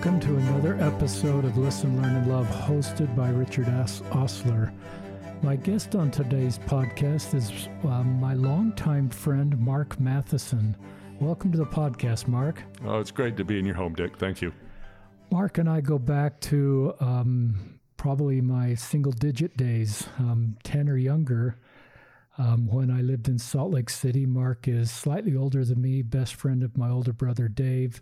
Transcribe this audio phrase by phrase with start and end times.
[0.00, 4.00] Welcome to another episode of Listen, Learn, and Love, hosted by Richard S.
[4.12, 4.72] Ostler.
[5.42, 10.74] My guest on today's podcast is uh, my longtime friend, Mark Matheson.
[11.20, 12.62] Welcome to the podcast, Mark.
[12.82, 14.16] Oh, it's great to be in your home, Dick.
[14.16, 14.54] Thank you.
[15.30, 20.96] Mark and I go back to um, probably my single digit days, um, 10 or
[20.96, 21.58] younger.
[22.38, 26.36] Um, when I lived in Salt Lake City, Mark is slightly older than me, best
[26.36, 28.00] friend of my older brother, Dave.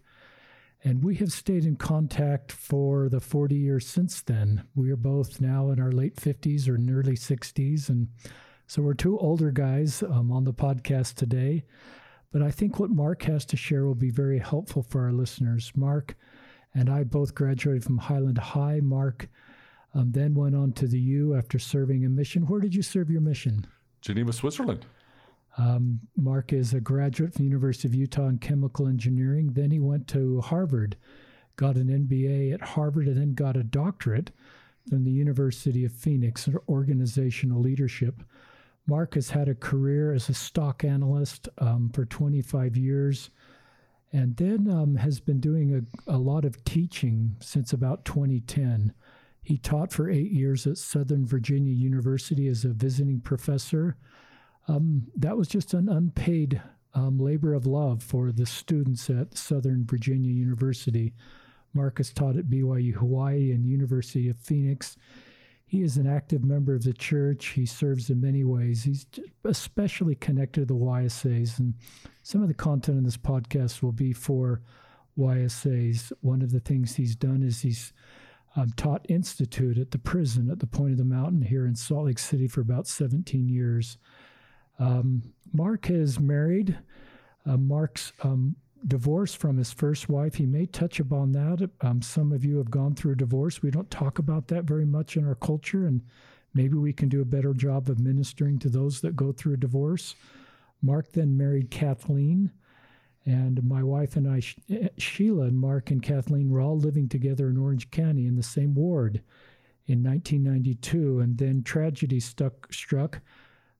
[0.85, 4.65] And we have stayed in contact for the 40 years since then.
[4.75, 7.89] We are both now in our late 50s or early 60s.
[7.89, 8.09] And
[8.67, 11.65] so we're two older guys um, on the podcast today.
[12.31, 15.73] But I think what Mark has to share will be very helpful for our listeners.
[15.75, 16.17] Mark
[16.75, 18.81] and I both graduated from Highland High.
[18.81, 19.29] Mark
[19.95, 22.47] um, then went on to the U after serving a mission.
[22.47, 23.67] Where did you serve your mission?
[24.01, 24.87] Geneva, Switzerland.
[25.59, 29.51] Um, Mark is a graduate from the University of Utah in chemical engineering.
[29.53, 30.97] Then he went to Harvard,
[31.57, 34.31] got an MBA at Harvard, and then got a doctorate
[34.89, 38.23] from the University of Phoenix in organizational leadership.
[38.87, 43.31] Mark has had a career as a stock analyst um, for 25 years
[44.13, 45.75] and then um, has been doing
[46.09, 48.95] a, a lot of teaching since about 2010.
[49.43, 53.97] He taught for eight years at Southern Virginia University as a visiting professor
[54.69, 56.61] um, that was just an unpaid
[56.95, 61.15] um, labor of love for the students at Southern Virginia University.
[61.75, 64.97] Mark's taught at BYU Hawaii and University of Phoenix.
[65.67, 67.49] He is an active member of the church.
[67.49, 68.85] He serves in many ways.
[68.85, 69.07] He's
[69.45, 71.75] especially connected to the YSAs, and
[72.23, 74.63] some of the content in this podcast will be for
[75.19, 76.11] YSAs.
[76.21, 77.93] One of the things he's done is he's
[78.57, 82.07] um, taught institute at the prison at the point of the mountain here in Salt
[82.07, 83.99] Lake City for about 17 years.
[84.79, 86.79] Um, Mark is married.
[87.47, 90.35] Uh, Mark's um, divorced from his first wife.
[90.35, 91.71] He may touch upon that.
[91.81, 93.63] Um, some of you have gone through a divorce.
[93.63, 96.03] We don't talk about that very much in our culture, and
[96.55, 99.59] maybe we can do a better job of ministering to those that go through a
[99.59, 100.15] divorce.
[100.83, 102.53] Mark then married Kathleen,
[103.27, 107.49] and my wife and I, eh, Sheila and Mark and Kathleen, were all living together
[107.49, 109.23] in Orange County in the same ward
[109.87, 113.21] in 1992, and then tragedy stuck, struck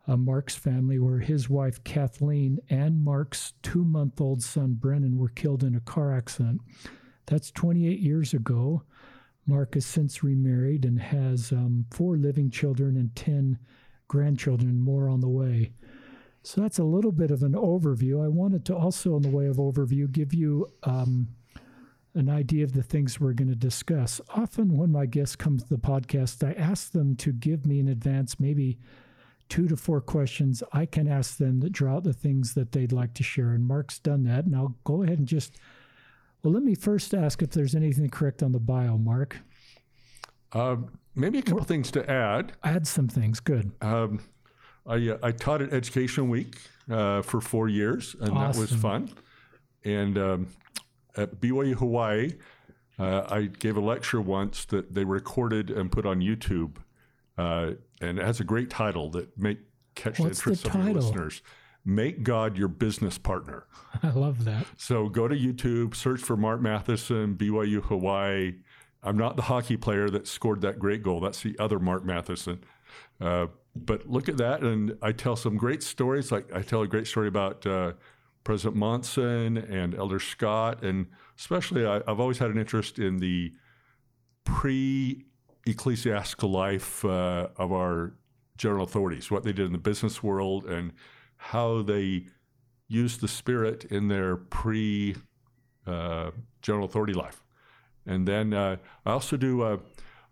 [0.09, 5.29] uh, Mark's family, where his wife Kathleen and Mark's two month old son Brennan were
[5.29, 6.63] killed in a car accident.
[7.27, 8.83] That's 28 years ago.
[9.47, 13.59] Mark has since remarried and has um, four living children and 10
[14.09, 15.73] grandchildren, more on the way.
[16.43, 18.25] So that's a little bit of an overview.
[18.25, 21.29] I wanted to also, in the way of overview, give you um,
[22.15, 24.21] an idea of the things we're going to discuss.
[24.31, 27.89] Often, when my guests come to the podcast, I ask them to give me in
[27.89, 28.79] advance maybe
[29.49, 32.93] two to four questions I can ask them that draw out the things that they'd
[32.93, 33.51] like to share.
[33.51, 34.45] And Mark's done that.
[34.45, 35.57] And I'll go ahead and just,
[36.43, 39.39] well, let me first ask if there's anything correct on the bio, Mark.
[40.53, 40.77] Uh,
[41.15, 42.53] maybe a couple things to add.
[42.65, 43.41] Add some things.
[43.41, 43.73] Good.
[43.81, 44.21] Um,
[44.87, 46.57] I, uh, I taught at Education Week
[46.91, 48.53] uh, for four years, and awesome.
[48.53, 49.11] that was fun.
[49.85, 50.47] And um,
[51.17, 52.33] at BYU Hawaii,
[52.99, 56.77] uh, I gave a lecture once that they recorded and put on YouTube
[57.37, 59.59] uh, and it has a great title that make
[59.95, 61.43] catch What's the interest the of your listeners.
[61.85, 63.67] Make God your business partner.
[64.03, 64.67] I love that.
[64.77, 68.55] So go to YouTube, search for Mark Matheson, BYU Hawaii.
[69.03, 71.21] I'm not the hockey player that scored that great goal.
[71.21, 72.65] That's the other Mark Matheson.
[73.21, 76.33] Uh, but look at that, and I tell some great stories.
[76.33, 77.93] Like I tell a great story about uh,
[78.43, 81.07] President Monson and Elder Scott, and
[81.39, 83.53] especially I, I've always had an interest in the
[84.45, 85.25] pre
[85.69, 88.15] ecclesiastical life uh, of our
[88.57, 90.93] general authorities, what they did in the business world, and
[91.37, 92.27] how they
[92.89, 95.15] used the Spirit in their pre
[95.87, 96.31] uh,
[96.63, 97.43] general authority life.
[98.07, 99.63] And then uh, I also do.
[99.63, 99.79] Uh,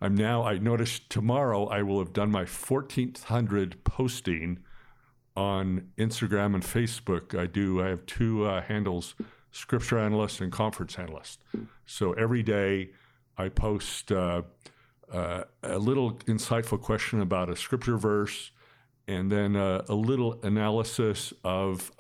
[0.00, 0.42] I'm now.
[0.44, 4.58] I noticed tomorrow I will have done my 1400 posting
[5.36, 7.38] on Instagram and Facebook.
[7.38, 7.82] I do.
[7.82, 9.14] I have two uh, handles:
[9.50, 11.42] Scripture Analyst and Conference Analyst.
[11.84, 12.90] So every day
[13.38, 14.10] I post
[15.12, 18.50] uh, a little insightful question about a scripture verse,
[19.06, 21.90] and then uh, a little analysis of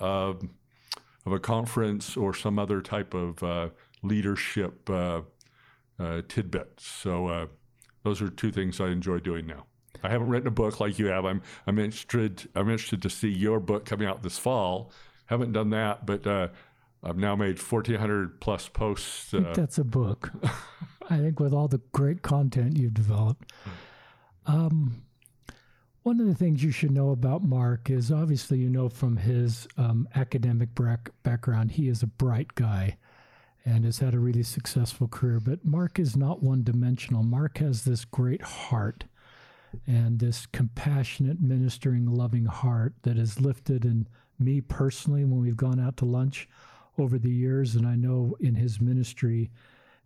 [1.26, 3.68] of a conference or some other type of uh,
[4.02, 5.22] leadership uh,
[5.98, 6.78] uh, tidbit.
[6.78, 7.46] So uh,
[8.04, 9.66] those are two things I enjoy doing now.
[10.02, 11.24] I haven't written a book like you have.
[11.24, 14.92] I'm I'm interested I'm interested to see your book coming out this fall.
[15.26, 19.32] Haven't done that, but I've now made 1,400 plus posts.
[19.32, 20.30] That's a book.
[21.08, 23.52] I think with all the great content you've developed.
[24.46, 25.02] Um,
[26.02, 29.66] one of the things you should know about Mark is obviously you know from his
[29.76, 30.68] um, academic
[31.22, 32.96] background, he is a bright guy.
[33.64, 35.40] and has had a really successful career.
[35.40, 37.24] But Mark is not one dimensional.
[37.24, 39.04] Mark has this great heart
[39.86, 44.06] and this compassionate, ministering, loving heart that has lifted in
[44.38, 46.48] me personally when we've gone out to lunch
[46.96, 47.74] over the years.
[47.74, 49.50] And I know in his ministry,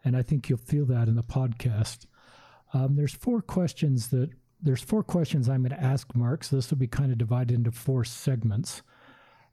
[0.05, 2.07] and I think you'll feel that in the podcast.
[2.73, 4.31] Um, there's four questions that
[4.63, 6.45] there's four questions I'm going to ask Mark.
[6.45, 8.83] So this will be kind of divided into four segments.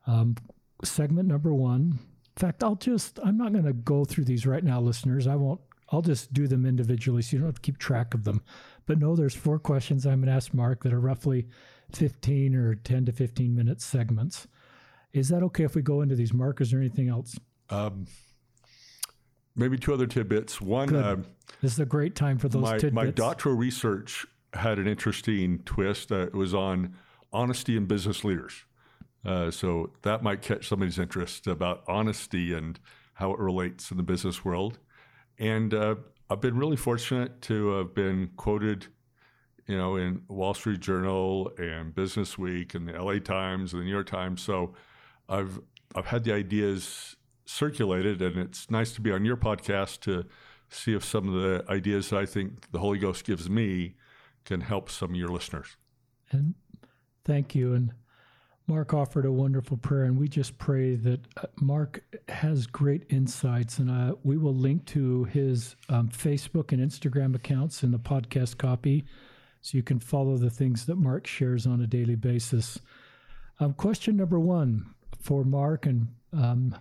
[0.05, 0.35] Um,
[0.83, 1.99] segment number one.
[2.35, 5.27] In fact, I'll just I'm not going to go through these right now, listeners.
[5.27, 5.61] I won't.
[5.89, 8.41] I'll just do them individually, so you don't have to keep track of them.
[8.85, 11.47] But no, there's four questions I'm going to ask Mark that are roughly
[11.93, 14.47] 15 or 10 to 15 minute segments.
[15.13, 17.39] Is that okay if we go into these markers or anything else?
[17.69, 18.07] Um,
[19.57, 20.61] maybe two other tidbits.
[20.61, 21.17] One, uh,
[21.61, 22.93] this is a great time for those my, tidbits.
[22.93, 26.11] My doctoral research had an interesting twist.
[26.11, 26.95] Uh, it was on
[27.33, 28.63] honesty in business leaders.
[29.25, 32.79] Uh, so that might catch somebody's interest about honesty and
[33.15, 34.79] how it relates in the business world.
[35.37, 35.95] And uh,
[36.29, 38.87] I've been really fortunate to have been quoted,
[39.65, 43.85] you know, in Wall Street Journal and Business Week and the LA Times and the
[43.85, 44.41] New York Times.
[44.41, 44.73] So
[45.27, 45.59] I've
[45.93, 47.16] I've had the ideas
[47.47, 50.25] circulated, and it's nice to be on your podcast to
[50.69, 53.95] see if some of the ideas I think the Holy Ghost gives me
[54.45, 55.77] can help some of your listeners.
[56.31, 56.55] And
[57.25, 57.73] thank you.
[57.73, 57.93] And
[58.67, 63.79] Mark offered a wonderful prayer, and we just pray that uh, Mark has great insights.
[63.79, 68.57] And uh, we will link to his um, Facebook and Instagram accounts in the podcast
[68.57, 69.05] copy
[69.61, 72.79] so you can follow the things that Mark shares on a daily basis.
[73.59, 76.75] Um, question number one for Mark, and um,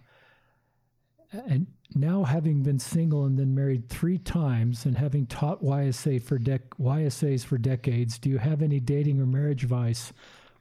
[1.47, 6.39] and now having been single and then married three times and having taught YSA for
[6.39, 10.13] dec- YSAs for decades, do you have any dating or marriage advice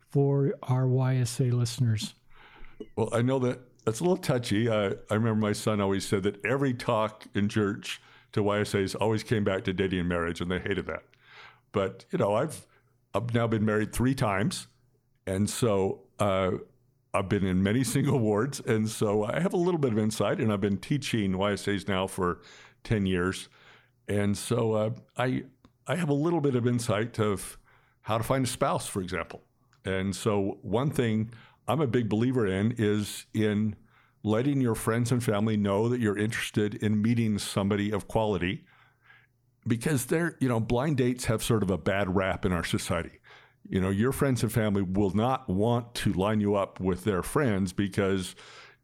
[0.09, 2.13] for our YSA listeners?
[2.95, 4.69] Well, I know that that's a little touchy.
[4.69, 8.01] I, I remember my son always said that every talk in church
[8.33, 11.03] to YSAs always came back to dating and marriage, and they hated that.
[11.71, 12.65] But you know, I've
[13.13, 14.67] I've now been married three times,
[15.27, 16.51] and so uh,
[17.15, 20.39] I've been in many single wards, and so I have a little bit of insight.
[20.39, 22.41] And I've been teaching YSAs now for
[22.83, 23.49] ten years,
[24.07, 25.43] and so uh, I
[25.87, 27.57] I have a little bit of insight of
[28.01, 29.41] how to find a spouse, for example.
[29.83, 31.31] And so one thing
[31.67, 33.75] I'm a big believer in is in
[34.23, 38.63] letting your friends and family know that you're interested in meeting somebody of quality
[39.67, 43.19] because they're you know blind dates have sort of a bad rap in our society
[43.69, 47.23] you know, your friends and family will not want to line you up with their
[47.23, 48.35] friends because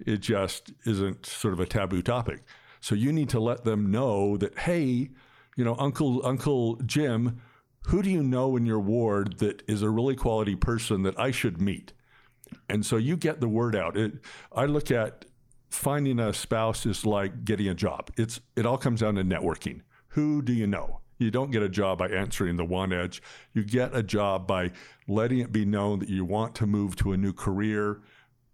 [0.06, 2.44] it just isn't sort of a taboo topic.
[2.80, 5.12] So you need to let them know that, hey,
[5.56, 7.42] you know, Uncle Uncle Jim,
[7.88, 11.32] who do you know in your ward that is a really quality person that I
[11.32, 11.94] should meet?
[12.68, 13.96] And so you get the word out.
[13.96, 14.14] It,
[14.52, 15.26] I look at
[15.70, 18.10] finding a spouse is like getting a job.
[18.18, 19.82] It's it all comes down to networking.
[20.10, 21.02] Who do you know?
[21.22, 23.22] You don't get a job by answering the one edge.
[23.54, 24.72] You get a job by
[25.08, 28.02] letting it be known that you want to move to a new career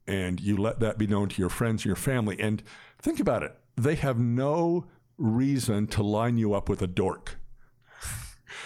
[0.05, 2.37] and you let that be known to your friends and your family.
[2.39, 2.61] And
[2.99, 4.85] think about it they have no
[5.17, 7.37] reason to line you up with a dork.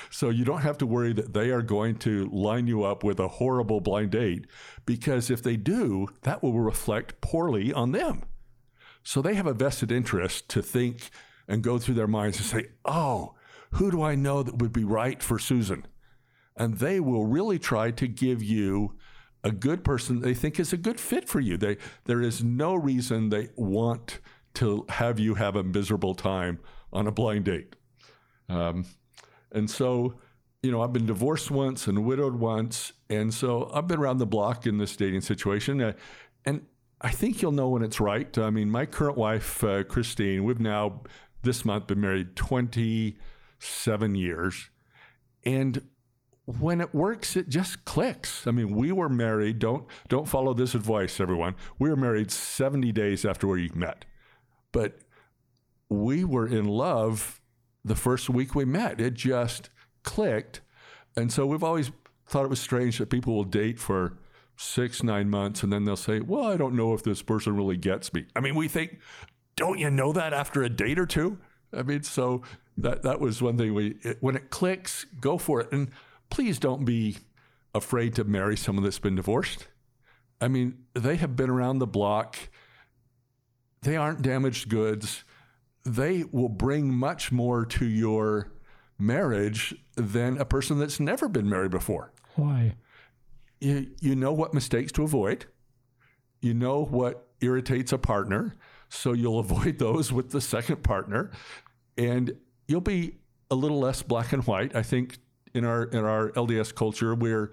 [0.09, 3.19] So you don't have to worry that they are going to line you up with
[3.19, 4.45] a horrible blind date
[4.85, 8.23] because if they do, that will reflect poorly on them.
[9.03, 11.09] So they have a vested interest to think
[11.47, 13.35] and go through their minds and say, oh,
[13.71, 15.85] who do I know that would be right for Susan?
[16.57, 18.95] And they will really try to give you
[19.43, 21.57] a good person they think is a good fit for you.
[21.57, 24.19] They, there is no reason they want
[24.55, 26.59] to have you have a miserable time
[26.93, 27.75] on a blind date.
[28.49, 28.85] Um,
[29.51, 30.15] and so,
[30.61, 32.93] you know, I've been divorced once and widowed once.
[33.09, 35.81] And so I've been around the block in this dating situation.
[35.81, 35.93] Uh,
[36.45, 36.65] and
[36.99, 38.37] I think you'll know when it's right.
[38.37, 41.01] I mean, my current wife, uh, Christine, we've now
[41.43, 43.17] this month been married 20
[43.61, 44.69] seven years.
[45.43, 45.81] And
[46.45, 48.45] when it works, it just clicks.
[48.47, 49.59] I mean, we were married.
[49.59, 51.55] Don't don't follow this advice, everyone.
[51.79, 54.05] We were married 70 days after we met,
[54.71, 54.99] but
[55.89, 57.39] we were in love
[57.83, 58.99] the first week we met.
[58.99, 59.69] It just
[60.03, 60.61] clicked,
[61.15, 61.91] and so we've always
[62.27, 64.17] thought it was strange that people will date for
[64.55, 67.77] six nine months and then they'll say, "Well, I don't know if this person really
[67.77, 68.99] gets me." I mean, we think,
[69.55, 71.37] don't you know that after a date or two?
[71.73, 72.41] I mean, so
[72.81, 75.89] that that was one thing we it, when it clicks, go for it, and
[76.29, 77.17] please don't be
[77.73, 79.67] afraid to marry someone that's been divorced.
[80.39, 82.37] I mean, they have been around the block.
[83.83, 85.23] They aren't damaged goods.
[85.85, 88.51] They will bring much more to your
[88.97, 92.11] marriage than a person that's never been married before.
[92.35, 92.75] Why?
[93.59, 95.45] You, you know what mistakes to avoid.
[96.41, 98.55] You know what irritates a partner.
[98.89, 101.31] So you'll avoid those with the second partner
[101.97, 102.35] and
[102.71, 103.17] you'll be
[103.51, 104.75] a little less black and white.
[104.75, 105.19] I think
[105.53, 107.51] in our in our LDS culture, we're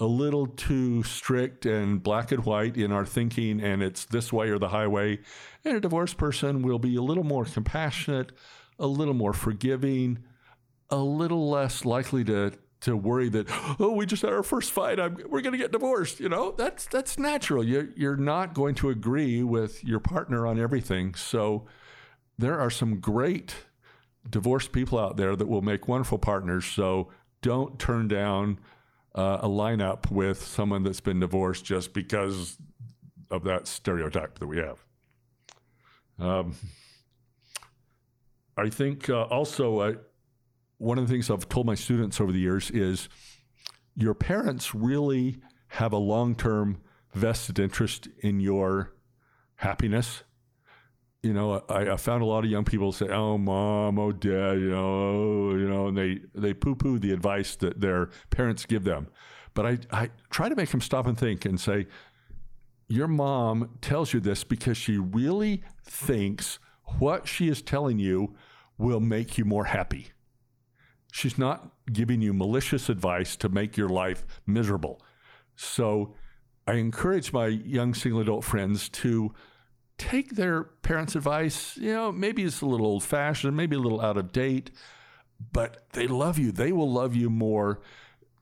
[0.00, 4.48] a little too strict and black and white in our thinking, and it's this way
[4.50, 5.20] or the highway.
[5.64, 8.32] And a divorced person will be a little more compassionate,
[8.78, 10.24] a little more forgiving,
[10.90, 13.46] a little less likely to to worry that
[13.80, 16.52] oh we just had our first fight I'm, we're going to get divorced you know
[16.52, 21.66] that's that's natural you you're not going to agree with your partner on everything so
[22.38, 23.54] there are some great
[24.30, 27.10] divorced people out there that will make wonderful partners so
[27.42, 28.58] don't turn down
[29.14, 32.58] uh, a lineup with someone that's been divorced just because
[33.30, 34.84] of that stereotype that we have.
[36.18, 36.54] Um,
[38.56, 39.92] I think uh, also uh,
[40.78, 43.08] one of the things I've told my students over the years is
[43.94, 46.80] your parents really have a long term
[47.14, 48.92] vested interest in your
[49.56, 50.22] happiness
[51.22, 54.60] you know, I, I, found a lot of young people say, "Oh, mom, oh, dad,"
[54.60, 58.84] you know, oh, you know, and they they poo-poo the advice that their parents give
[58.84, 59.08] them.
[59.54, 61.86] But I I try to make them stop and think and say,
[62.88, 66.58] "Your mom tells you this because she really thinks
[66.98, 68.36] what she is telling you
[68.78, 70.08] will make you more happy.
[71.10, 75.00] She's not giving you malicious advice to make your life miserable."
[75.56, 76.14] So,
[76.66, 79.32] I encourage my young single adult friends to
[79.98, 81.76] take their parents' advice.
[81.76, 84.70] You know, maybe it's a little old fashioned, maybe a little out of date,
[85.52, 86.52] but they love you.
[86.52, 87.80] They will love you more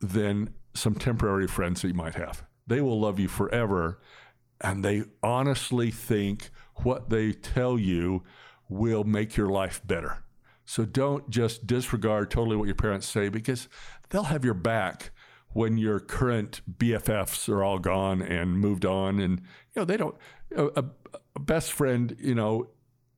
[0.00, 2.44] than some temporary friends that you might have.
[2.66, 4.00] They will love you forever.
[4.61, 8.23] And they honestly think what they tell you
[8.68, 10.25] will make your life better.
[10.64, 13.68] So don't just disregard totally what your parents say because
[14.08, 15.11] they'll have your back
[15.52, 19.20] when your current BFFs are all gone and moved on.
[19.20, 19.40] And,
[19.75, 20.16] you know, they don't,
[20.56, 20.84] a, a
[21.38, 22.68] best friend, you know,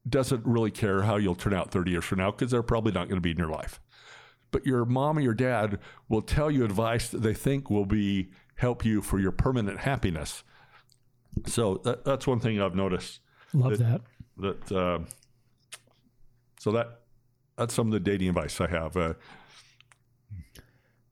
[0.08, 3.08] doesn't really care how you'll turn out 30 years from now because they're probably not
[3.08, 3.80] going to be in your life.
[4.50, 8.30] But your mom or your dad will tell you advice that they think will be
[8.56, 10.44] help you for your permanent happiness.
[11.46, 13.20] So that, that's one thing I've noticed.
[13.52, 14.00] Love that.
[14.38, 14.98] That, that uh,
[16.60, 17.00] so that
[17.56, 18.96] that's some of the dating advice I have.
[18.96, 19.14] Uh,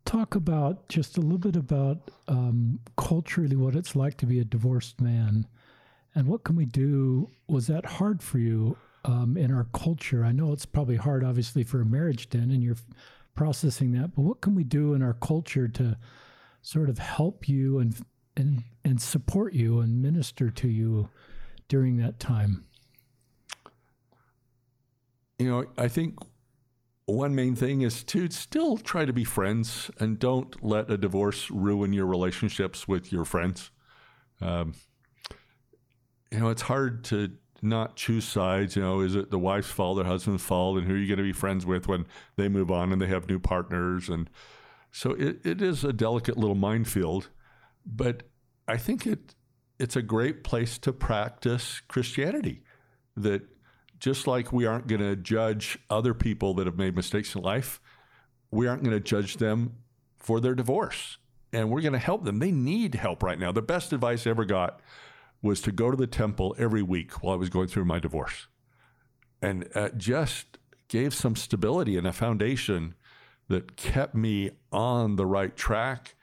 [0.05, 4.45] Talk about just a little bit about um, culturally what it's like to be a
[4.45, 5.47] divorced man
[6.15, 7.31] and what can we do?
[7.49, 10.25] Was that hard for you um, in our culture?
[10.25, 12.77] I know it's probably hard, obviously, for a marriage den, and you're
[13.35, 14.15] processing that.
[14.15, 15.99] But what can we do in our culture to
[16.63, 17.95] sort of help you and
[18.37, 21.09] and and support you and minister to you
[21.69, 22.65] during that time?
[25.39, 26.17] You know, I think
[27.07, 31.51] one main thing is to still try to be friends and don't let a divorce
[31.51, 33.71] ruin your relationships with your friends.
[34.41, 34.75] Um,
[36.35, 37.31] you know, it's hard to
[37.63, 38.75] not choose sides.
[38.75, 41.19] You know, is it the wife's fault or husband's fault, and who are you going
[41.19, 44.09] to be friends with when they move on and they have new partners?
[44.09, 44.29] And
[44.91, 47.31] so it, it is a delicate little minefield,
[47.87, 48.25] but
[48.67, 49.37] I think it
[49.79, 52.63] it's a great place to practice Christianity.
[53.17, 53.43] That
[54.01, 57.81] just like we aren't going to judge other people that have made mistakes in life,
[58.51, 59.77] we aren't going to judge them
[60.19, 61.19] for their divorce,
[61.53, 62.41] and we're going to help them.
[62.41, 63.53] They need help right now.
[63.53, 64.81] The best advice I ever got
[65.45, 68.49] was to go to the temple every week while I was going through my divorce.
[69.43, 70.57] And just
[70.89, 72.95] gave some stability and a foundation
[73.49, 76.15] that kept me on the right track.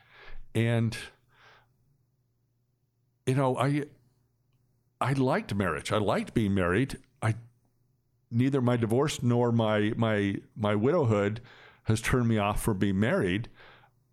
[0.55, 0.97] And,
[3.27, 3.83] you know, I,
[4.99, 5.91] I liked marriage.
[5.91, 6.97] I liked being married.
[7.21, 7.35] I,
[8.31, 11.41] neither my divorce nor my, my, my widowhood
[11.83, 13.49] has turned me off from being married.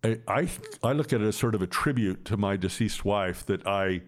[0.03, 0.49] I, I,
[0.83, 4.03] I look at it as sort of a tribute to my deceased wife that I,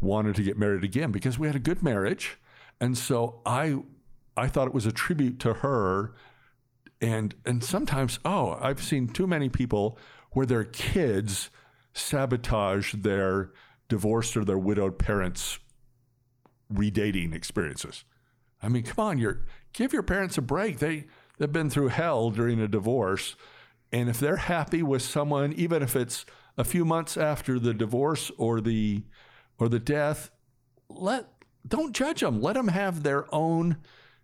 [0.00, 2.38] wanted to get married again because we had a good marriage.
[2.80, 3.78] And so I
[4.36, 6.14] I thought it was a tribute to her.
[7.00, 9.98] And and sometimes, oh, I've seen too many people
[10.32, 11.50] where their kids
[11.92, 13.50] sabotage their
[13.88, 15.58] divorced or their widowed parents
[16.72, 18.04] redating experiences.
[18.62, 20.78] I mean, come on, you're give your parents a break.
[20.78, 21.06] They
[21.38, 23.36] they've been through hell during a divorce.
[23.92, 26.24] And if they're happy with someone, even if it's
[26.56, 29.02] a few months after the divorce or the
[29.60, 30.30] or the death,
[30.88, 31.28] let
[31.68, 32.40] don't judge them.
[32.40, 33.76] Let them have their own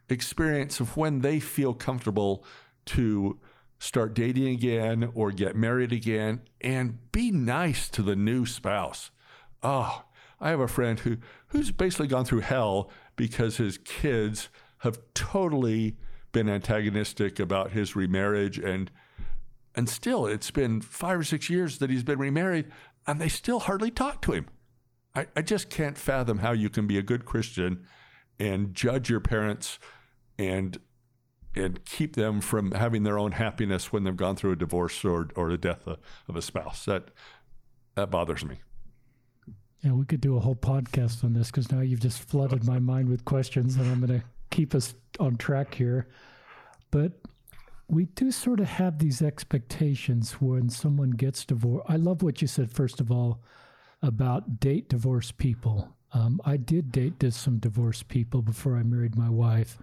[0.09, 2.45] experience of when they feel comfortable
[2.87, 3.38] to
[3.78, 9.11] start dating again or get married again and be nice to the new spouse.
[9.62, 10.05] Oh,
[10.40, 15.97] I have a friend who who's basically gone through hell because his kids have totally
[16.33, 18.90] been antagonistic about his remarriage and
[19.75, 22.66] and still it's been 5 or 6 years that he's been remarried
[23.07, 24.47] and they still hardly talk to him.
[25.17, 27.87] I, I just can't fathom how you can be a good Christian
[28.39, 29.79] and judge your parents
[30.39, 30.79] and
[31.57, 35.29] and keep them from having their own happiness when they've gone through a divorce or
[35.35, 36.85] or the death of, of a spouse.
[36.85, 37.09] That
[37.95, 38.61] that bothers me.
[39.81, 42.79] Yeah, we could do a whole podcast on this because now you've just flooded my
[42.79, 46.09] mind with questions, and I'm going to keep us on track here.
[46.91, 47.13] But
[47.89, 51.87] we do sort of have these expectations when someone gets divorced.
[51.89, 53.43] I love what you said, first of all,
[54.03, 55.97] about date divorced people.
[56.12, 59.79] Um, I did date some divorced people before I married my wife.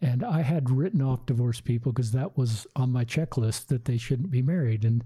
[0.00, 3.96] And I had written off divorced people because that was on my checklist that they
[3.96, 4.84] shouldn't be married.
[4.84, 5.04] And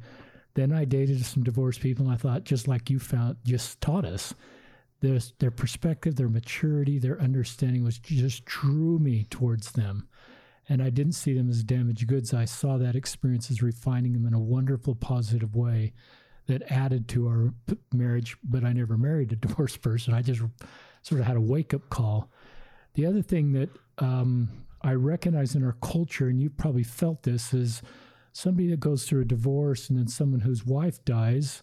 [0.54, 4.06] then I dated some divorced people, and I thought, just like you found, just taught
[4.06, 4.34] us,
[5.00, 10.08] their perspective, their maturity, their understanding was just drew me towards them.
[10.68, 12.32] And I didn't see them as damaged goods.
[12.32, 15.92] I saw that experience as refining them in a wonderful, positive way
[16.46, 17.54] that added to our
[17.92, 18.36] marriage.
[18.44, 20.14] But I never married a divorced person.
[20.14, 20.42] I just
[21.02, 22.30] sort of had a wake up call.
[22.94, 24.48] The other thing that um,
[24.82, 27.82] I recognize in our culture, and you've probably felt this, is
[28.32, 31.62] somebody that goes through a divorce and then someone whose wife dies.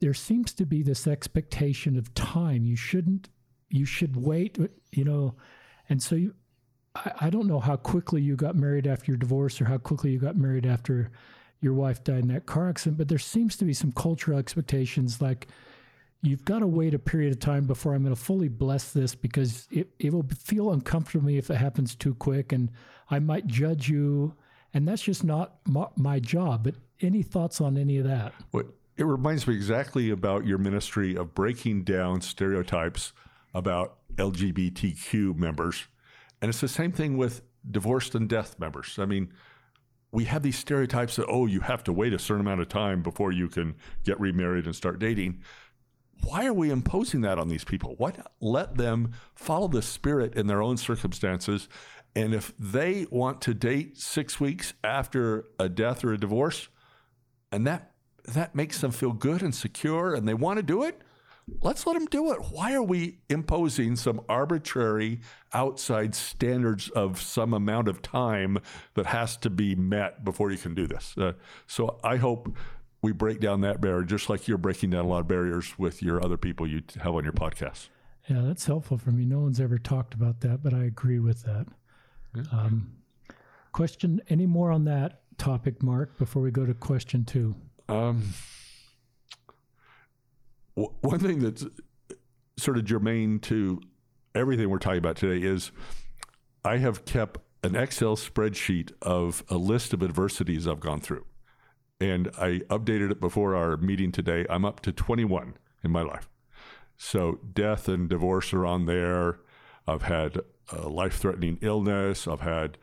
[0.00, 2.64] There seems to be this expectation of time.
[2.64, 3.28] You shouldn't,
[3.68, 4.58] you should wait,
[4.92, 5.34] you know.
[5.88, 6.34] And so you,
[6.94, 10.12] I, I don't know how quickly you got married after your divorce or how quickly
[10.12, 11.10] you got married after
[11.60, 15.20] your wife died in that car accident, but there seems to be some cultural expectations
[15.20, 15.48] like
[16.22, 19.14] you've got to wait a period of time before I'm going to fully bless this
[19.14, 22.70] because it, it will feel uncomfortable if it happens too quick and
[23.10, 24.34] I might judge you.
[24.72, 26.64] And that's just not my, my job.
[26.64, 28.32] But any thoughts on any of that?
[28.50, 33.12] What, it reminds me exactly about your ministry of breaking down stereotypes
[33.54, 35.86] about LGBTQ members
[36.40, 38.98] and it's the same thing with divorced and death members.
[38.98, 39.32] I mean,
[40.12, 43.02] we have these stereotypes that, oh, you have to wait a certain amount of time
[43.02, 45.40] before you can get remarried and start dating.
[46.22, 47.94] Why are we imposing that on these people?
[47.96, 51.68] Why not let them follow the spirit in their own circumstances?
[52.14, 56.68] And if they want to date six weeks after a death or a divorce,
[57.52, 57.92] and that
[58.26, 61.00] that makes them feel good and secure and they want to do it,
[61.60, 62.38] let's let them do it.
[62.50, 65.20] Why are we imposing some arbitrary
[65.52, 68.58] outside standards of some amount of time
[68.94, 71.14] that has to be met before you can do this?
[71.16, 71.32] Uh,
[71.66, 72.56] so I hope
[73.02, 76.02] we break down that barrier, just like you're breaking down a lot of barriers with
[76.02, 77.88] your other people you have on your podcast.
[78.28, 79.24] Yeah, that's helpful for me.
[79.24, 81.66] No one's ever talked about that, but I agree with that.
[82.34, 82.42] Yeah.
[82.52, 82.92] Um,
[83.72, 87.54] question any more on that topic, Mark, before we go to question two?
[87.88, 88.34] Um,
[91.00, 91.64] one thing that's
[92.58, 93.80] sort of germane to
[94.34, 95.72] everything we're talking about today is
[96.64, 101.24] I have kept an Excel spreadsheet of a list of adversities I've gone through.
[102.00, 104.46] And I updated it before our meeting today.
[104.48, 106.28] I'm up to 21 in my life.
[106.96, 109.40] So death and divorce are on there.
[109.86, 110.40] I've had
[110.72, 112.26] a life threatening illness.
[112.26, 112.78] I've had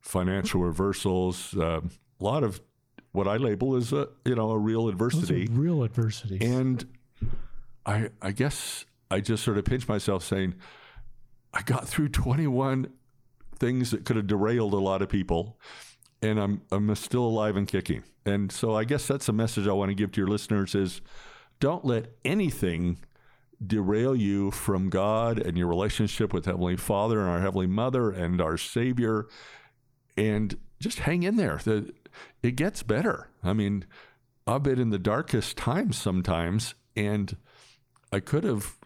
[0.00, 1.56] financial reversals.
[1.56, 1.80] Uh,
[2.20, 2.60] a lot of
[3.12, 5.48] what I label as a you know a real adversity.
[5.50, 6.38] real adversity.
[6.44, 6.84] And
[7.86, 10.54] I I guess I just sort of pinched myself saying,
[11.54, 12.92] I got through 21
[13.58, 15.58] things that could have derailed a lot of people,
[16.20, 18.02] and I'm I'm still alive and kicking.
[18.26, 21.00] And so I guess that's a message I want to give to your listeners: is
[21.60, 22.98] don't let anything
[23.64, 28.40] derail you from God and your relationship with Heavenly Father and our Heavenly Mother and
[28.40, 29.28] our Savior,
[30.16, 31.60] and just hang in there.
[31.64, 31.92] The,
[32.42, 33.30] it gets better.
[33.42, 33.86] I mean,
[34.46, 37.36] I've been in the darkest times sometimes, and
[38.12, 38.76] I could have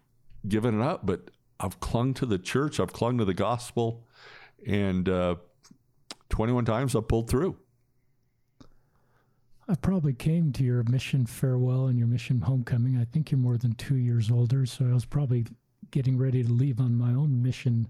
[0.46, 4.06] given it up, but I've clung to the church, I've clung to the gospel,
[4.66, 5.36] and uh,
[6.30, 7.56] 21 times I've pulled through.
[9.68, 12.96] I probably came to your mission farewell and your mission homecoming.
[12.96, 15.46] I think you're more than two years older, so I was probably
[15.92, 17.86] getting ready to leave on my own mission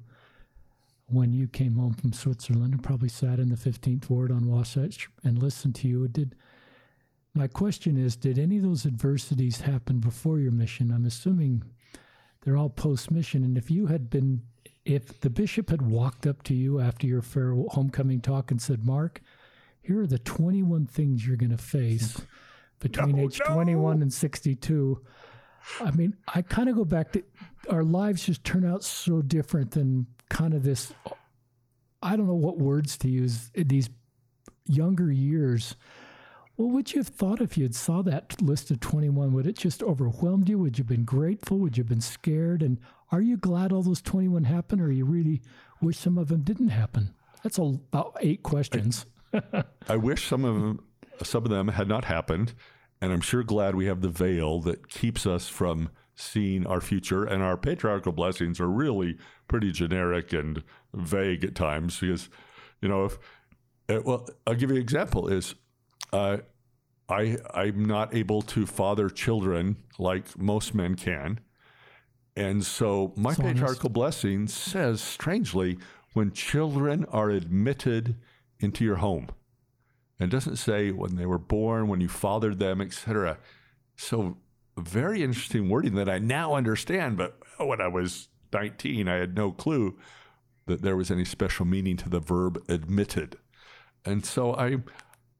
[1.07, 5.09] when you came home from Switzerland and probably sat in the 15th ward on Wasatch
[5.25, 6.07] and listened to you.
[6.07, 6.35] Did
[7.35, 10.90] my question is Did any of those adversities happen before your mission?
[10.90, 11.62] I'm assuming
[12.43, 13.45] they're all post mission.
[13.45, 14.43] And if you had been,
[14.85, 18.85] if the bishop had walked up to you after your fair homecoming talk and said,
[18.85, 19.21] Mark,
[19.83, 22.21] here are the 21 things you're going to face
[22.81, 23.55] between no, age no.
[23.55, 25.01] 21 and 62.
[25.81, 27.23] I mean, I kind of go back to
[27.69, 30.93] our lives just turn out so different than kind of this.
[32.03, 33.51] I don't know what words to use.
[33.55, 33.90] These
[34.66, 35.75] younger years
[36.61, 39.33] what would you have thought if you had saw that list of 21?
[39.33, 40.59] Would it just overwhelmed you?
[40.59, 41.59] Would you have been grateful?
[41.59, 42.62] Would you have been scared?
[42.62, 42.79] And
[43.11, 45.40] are you glad all those 21 happened, or you really
[45.81, 47.14] wish some of them didn't happen?
[47.42, 49.07] That's about eight questions.
[49.33, 50.85] I, I wish some of them,
[51.23, 52.53] some of them had not happened,
[53.01, 57.25] and I'm sure glad we have the veil that keeps us from seeing our future.
[57.25, 59.16] And our patriarchal blessings are really
[59.49, 62.29] pretty generic and vague at times because,
[62.83, 63.18] you know, if
[63.88, 65.27] uh, well, I'll give you an example.
[65.29, 65.55] Is
[66.12, 66.38] uh,
[67.09, 71.40] I I'm not able to father children like most men can,
[72.37, 73.42] and so my honest.
[73.42, 75.79] patriarchal blessing says strangely
[76.12, 78.16] when children are admitted
[78.61, 79.29] into your home,
[80.18, 83.38] and it doesn't say when they were born, when you fathered them, etc.
[83.96, 84.38] So
[84.79, 89.53] very interesting wording that I now understand, but when I was 19, I had no
[89.53, 89.99] clue
[90.66, 93.37] that there was any special meaning to the verb admitted.
[94.05, 94.79] And so I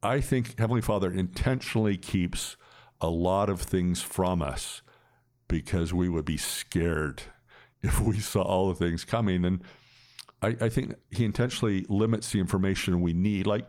[0.03, 2.57] I think Heavenly Father intentionally keeps
[3.01, 4.83] a lot of things from us
[5.49, 7.23] because we would be scared
[7.83, 9.45] if we saw all the things coming.
[9.45, 9.63] And
[10.43, 13.47] I, I think he intentionally limits the information we need.
[13.47, 13.69] Like,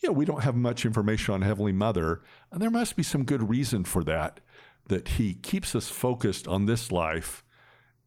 [0.00, 3.24] you know, we don't have much information on Heavenly Mother, and there must be some
[3.24, 4.40] good reason for that,
[4.88, 7.44] that he keeps us focused on this life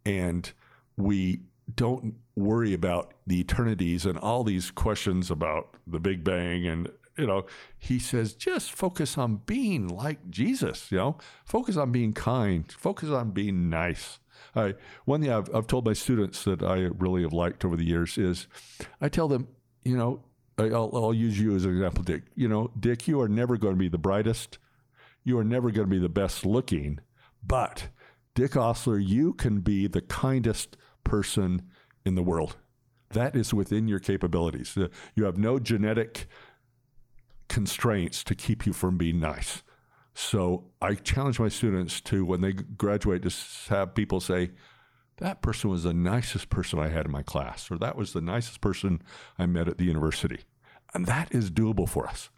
[0.06, 0.52] and
[0.98, 1.42] we
[1.74, 6.68] don't worry about the eternities and all these questions about the Big Bang.
[6.68, 7.46] And, you know,
[7.78, 13.10] he says, just focus on being like Jesus, you know, focus on being kind, focus
[13.10, 14.20] on being nice.
[14.56, 17.86] I, one thing I've, I've told my students that I really have liked over the
[17.86, 18.48] years is
[19.00, 19.48] I tell them,
[19.84, 20.24] you know,
[20.58, 22.24] I'll, I'll use you as an example, Dick.
[22.36, 24.60] You know, Dick, you are never going to be the brightest.
[25.24, 27.00] You are never going to be the best looking,
[27.46, 27.88] but
[28.36, 31.64] Dick Ostler, you can be the kindest person
[32.06, 32.58] in the world.
[33.12, 34.78] That is within your capabilities.
[35.16, 36.28] You have no genetic
[37.54, 39.62] constraints to keep you from being nice.
[40.16, 43.34] So I challenge my students to, when they graduate, to
[43.70, 44.52] have people say,
[45.18, 48.22] that person was the nicest person I had in my class, or that was the
[48.22, 49.04] nicest person
[49.38, 50.40] I met at the university.
[50.96, 52.32] And that is doable for us.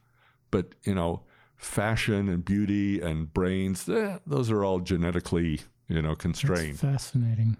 [0.51, 1.23] But, you know,
[1.55, 6.79] fashion and beauty and brains, eh, those are all genetically, you know, constrained.
[6.79, 7.55] That's fascinating.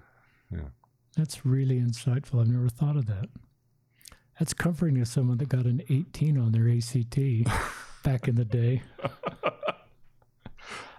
[0.52, 0.70] Yeah.
[1.15, 2.41] That's really insightful.
[2.41, 3.30] I've never thought of that.
[4.39, 7.17] That's comforting to someone that got an 18 on their ACT
[8.04, 8.84] back in the day.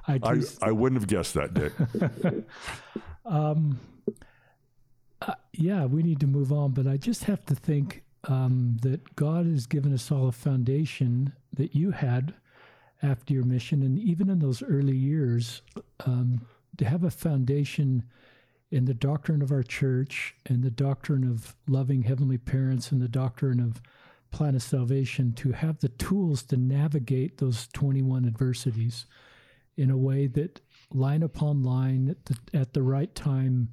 [0.09, 1.73] I I, just, I wouldn't have guessed that, Dick.
[3.27, 3.81] um,
[5.21, 9.17] uh, yeah, we need to move on, but I just have to think um, that
[9.17, 12.35] God has given us all a foundation that you had
[13.03, 15.63] after your mission, and even in those early years,
[16.07, 16.41] um,
[16.79, 18.05] to have a foundation
[18.71, 23.09] in the doctrine of our church and the doctrine of loving heavenly parents and the
[23.09, 23.81] doctrine of
[24.31, 29.07] plan of salvation to have the tools to navigate those 21 adversities
[29.77, 30.61] in a way that
[30.93, 33.69] line upon line at the, at the right time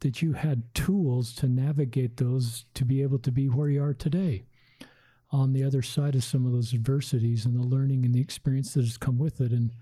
[0.00, 3.94] that you had tools to navigate those to be able to be where you are
[3.94, 4.44] today
[5.30, 8.74] on the other side of some of those adversities and the learning and the experience
[8.74, 9.50] that has come with it.
[9.52, 9.72] And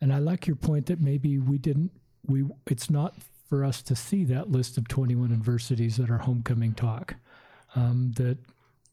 [0.00, 1.90] and I like your point that maybe we didn't
[2.26, 3.16] we it's not
[3.48, 7.16] for us to see that list of 21 adversities at our homecoming talk
[7.74, 8.38] um, that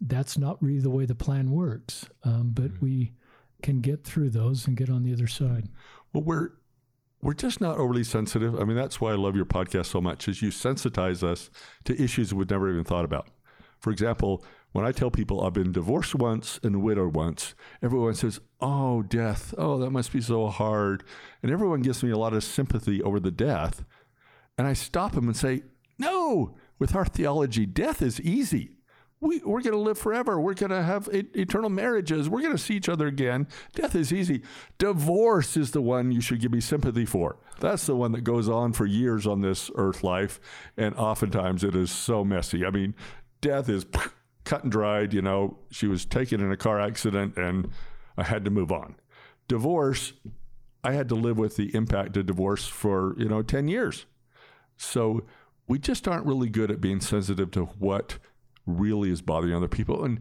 [0.02, 3.14] that's not really the way the plan works um, but we
[3.62, 5.70] can get through those and get on the other side
[6.14, 6.50] Well, we're
[7.22, 8.60] we're just not overly sensitive.
[8.60, 10.28] I mean, that's why I love your podcast so much.
[10.28, 11.50] Is you sensitize us
[11.86, 13.30] to issues we've never even thought about.
[13.80, 18.40] For example, when I tell people I've been divorced once and widowed once, everyone says,
[18.62, 19.56] "Oh, death!
[19.58, 21.04] Oh, that must be so hard,"
[21.42, 23.86] and everyone gives me a lot of sympathy over the death.
[24.58, 25.64] And I stop him and say,
[25.98, 28.76] "No, with our theology, death is easy."
[29.22, 30.40] we, we're going to live forever.
[30.40, 32.30] We're going to have e- eternal marriages.
[32.30, 33.48] We're going to see each other again.
[33.74, 34.44] Death is easy.
[34.78, 37.38] Divorce is the one you should give me sympathy for.
[37.60, 40.40] That's the one that goes on for years on this earth life.
[40.78, 42.66] And oftentimes it is so messy.
[42.66, 42.94] I mean,
[43.42, 43.86] death is
[44.44, 45.14] cut and dried.
[45.14, 47.70] You know, she was taken in a car accident and
[48.18, 48.96] I had to move on.
[49.48, 50.14] Divorce,
[50.84, 54.06] I had to live with the impact of divorce for, you know, 10 years.
[54.78, 55.26] So
[55.68, 58.18] we just aren't really good at being sensitive to what
[58.66, 60.04] really is bothering other people.
[60.04, 60.20] And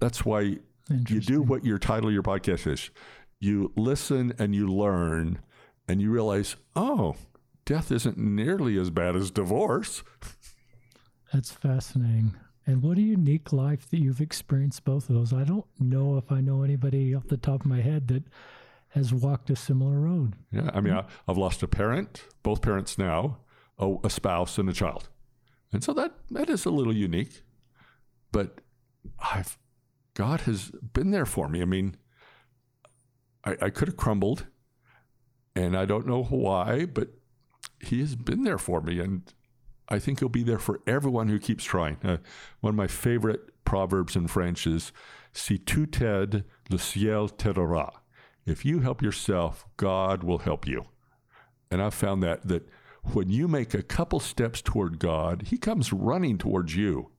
[0.00, 2.90] that's why you do what your title of your podcast is.
[3.40, 5.40] You listen and you learn
[5.88, 7.16] and you realize, oh,
[7.64, 10.02] death isn't nearly as bad as divorce.
[11.32, 12.34] That's fascinating.
[12.66, 15.32] And what a unique life that you've experienced both of those.
[15.32, 18.24] I don't know if I know anybody off the top of my head that
[18.88, 20.34] has walked a similar road.
[20.50, 20.70] Yeah.
[20.72, 21.00] I mean, hmm?
[21.00, 23.38] I, I've lost a parent, both parents now,
[23.78, 25.08] a, a spouse, and a child.
[25.72, 27.42] And so that, that is a little unique.
[28.32, 28.60] But
[29.18, 29.58] I've,
[30.14, 31.62] God has been there for me.
[31.62, 31.96] I mean,
[33.44, 34.46] I, I could have crumbled,
[35.54, 37.08] and I don't know why, but
[37.80, 39.00] He has been there for me.
[39.00, 39.22] And
[39.88, 41.98] I think He'll be there for everyone who keeps trying.
[42.02, 42.18] Uh,
[42.60, 44.92] one of my favorite proverbs in French is
[45.32, 47.92] Si tu t'aides, le ciel t'aidera.
[48.46, 50.86] If you help yourself, God will help you.
[51.70, 52.68] And I've found that that
[53.14, 57.10] when you make a couple steps toward God, He comes running towards you.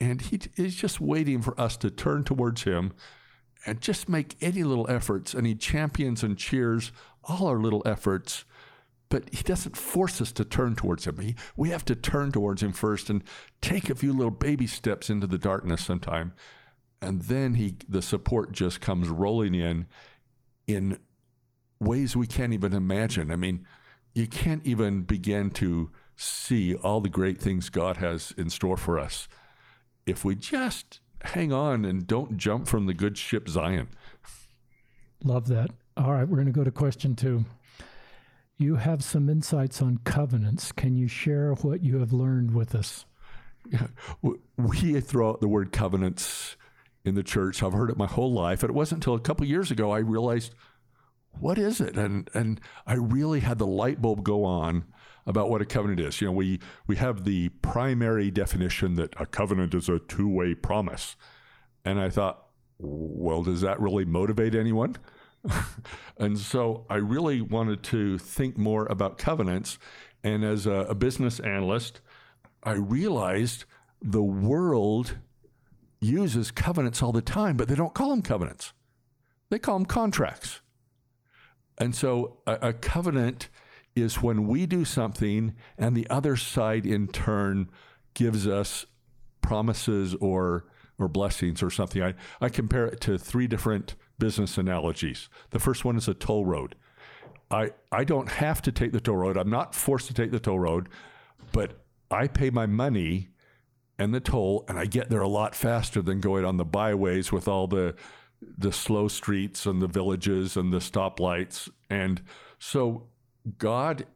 [0.00, 2.92] And He is just waiting for us to turn towards Him
[3.66, 5.34] and just make any little efforts.
[5.34, 6.92] And He champions and cheers
[7.24, 8.44] all our little efforts.
[9.08, 11.18] But He doesn't force us to turn towards Him.
[11.18, 13.22] He, we have to turn towards Him first and
[13.60, 16.32] take a few little baby steps into the darkness sometime.
[17.02, 19.86] And then he, the support just comes rolling in
[20.66, 20.98] in
[21.80, 23.30] ways we can't even imagine.
[23.30, 23.66] I mean,
[24.14, 28.98] you can't even begin to see all the great things God has in store for
[28.98, 29.28] us
[30.06, 33.88] if we just hang on and don't jump from the good ship Zion.
[35.22, 35.70] Love that.
[35.96, 37.44] All right, we're going to go to question two.
[38.56, 40.72] You have some insights on covenants.
[40.72, 43.04] Can you share what you have learned with us?
[43.70, 43.86] Yeah,
[44.56, 46.56] we throw out the word covenants
[47.04, 47.62] in the church.
[47.62, 48.62] I've heard it my whole life.
[48.62, 50.54] And it wasn't until a couple years ago I realized
[51.38, 51.96] what is it?
[51.96, 54.84] And and I really had the light bulb go on
[55.26, 56.20] about what a covenant is.
[56.20, 61.16] You know, we we have the primary definition that a covenant is a two-way promise.
[61.84, 62.46] And I thought,
[62.78, 64.96] well, does that really motivate anyone?
[66.18, 69.78] and so I really wanted to think more about covenants.
[70.22, 72.00] And as a, a business analyst,
[72.62, 73.64] I realized
[74.02, 75.16] the world
[76.00, 78.72] uses covenants all the time, but they don't call them covenants.
[79.48, 80.60] They call them contracts.
[81.80, 83.48] And so a, a covenant
[83.96, 87.70] is when we do something and the other side in turn
[88.14, 88.86] gives us
[89.40, 90.66] promises or
[90.98, 92.02] or blessings or something.
[92.02, 95.30] I, I compare it to three different business analogies.
[95.48, 96.74] The first one is a toll road.
[97.50, 99.38] I, I don't have to take the toll road.
[99.38, 100.90] I'm not forced to take the toll road,
[101.52, 103.30] but I pay my money
[103.98, 107.32] and the toll, and I get there a lot faster than going on the byways
[107.32, 107.94] with all the
[108.40, 111.68] the slow streets and the villages and the stoplights.
[111.88, 112.22] And
[112.58, 113.08] so
[113.58, 114.06] God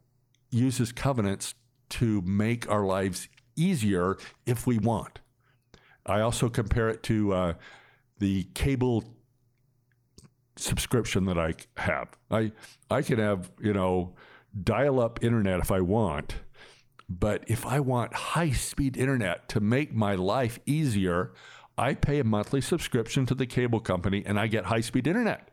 [0.50, 1.54] uses covenants
[1.90, 5.20] to make our lives easier if we want.
[6.06, 7.54] I also compare it to uh,
[8.18, 9.04] the cable
[10.56, 12.08] subscription that I have.
[12.30, 12.52] I
[12.90, 14.14] I can have you know
[14.62, 16.36] dial up internet if I want,
[17.08, 21.32] but if I want high speed internet to make my life easier,
[21.76, 25.50] I pay a monthly subscription to the cable company and I get high speed internet.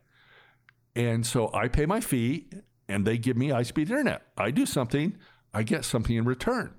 [0.96, 2.48] And so I pay my fee
[2.88, 4.24] and they give me high speed internet.
[4.38, 5.18] I do something,
[5.54, 6.74] I get something in return.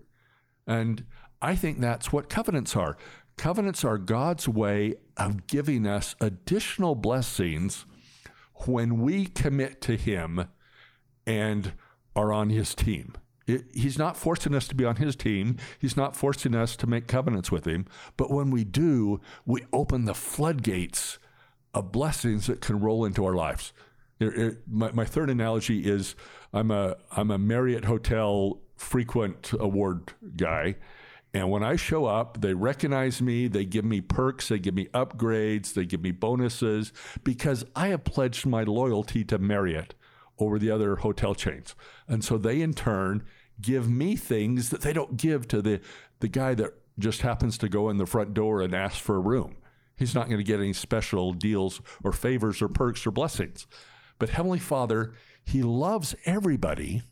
[0.66, 1.04] And
[1.40, 2.96] I think that's what covenants are.
[3.36, 7.86] Covenants are God's way of giving us additional blessings
[8.66, 10.46] when we commit to Him
[11.26, 11.72] and
[12.14, 13.14] are on His team.
[13.46, 15.56] It, he's not forcing us to be on his team.
[15.78, 17.86] He's not forcing us to make covenants with him.
[18.16, 21.18] But when we do, we open the floodgates
[21.74, 23.72] of blessings that can roll into our lives.
[24.20, 26.14] It, it, my, my third analogy is
[26.52, 30.76] I'm a I'm a Marriott hotel frequent award guy.
[31.34, 34.88] And when I show up, they recognize me, they give me perks, they give me
[34.92, 36.92] upgrades, they give me bonuses
[37.24, 39.94] because I have pledged my loyalty to Marriott
[40.42, 41.74] over the other hotel chains.
[42.08, 43.24] And so they in turn
[43.60, 45.80] give me things that they don't give to the,
[46.20, 49.20] the guy that just happens to go in the front door and ask for a
[49.20, 49.56] room.
[49.96, 53.66] He's not going to get any special deals or favors or perks or blessings.
[54.18, 57.02] But Heavenly Father, He loves everybody.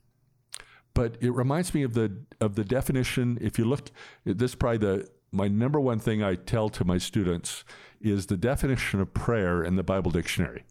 [0.93, 3.39] But it reminds me of the of the definition.
[3.41, 3.91] If you look,
[4.25, 7.65] this is probably the my number one thing I tell to my students
[8.01, 10.65] is the definition of prayer in the Bible dictionary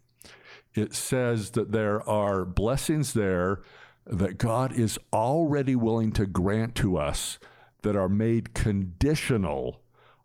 [0.75, 3.61] it says that there are blessings there
[4.05, 7.39] that God is already willing to grant to us
[7.81, 9.81] that are made conditional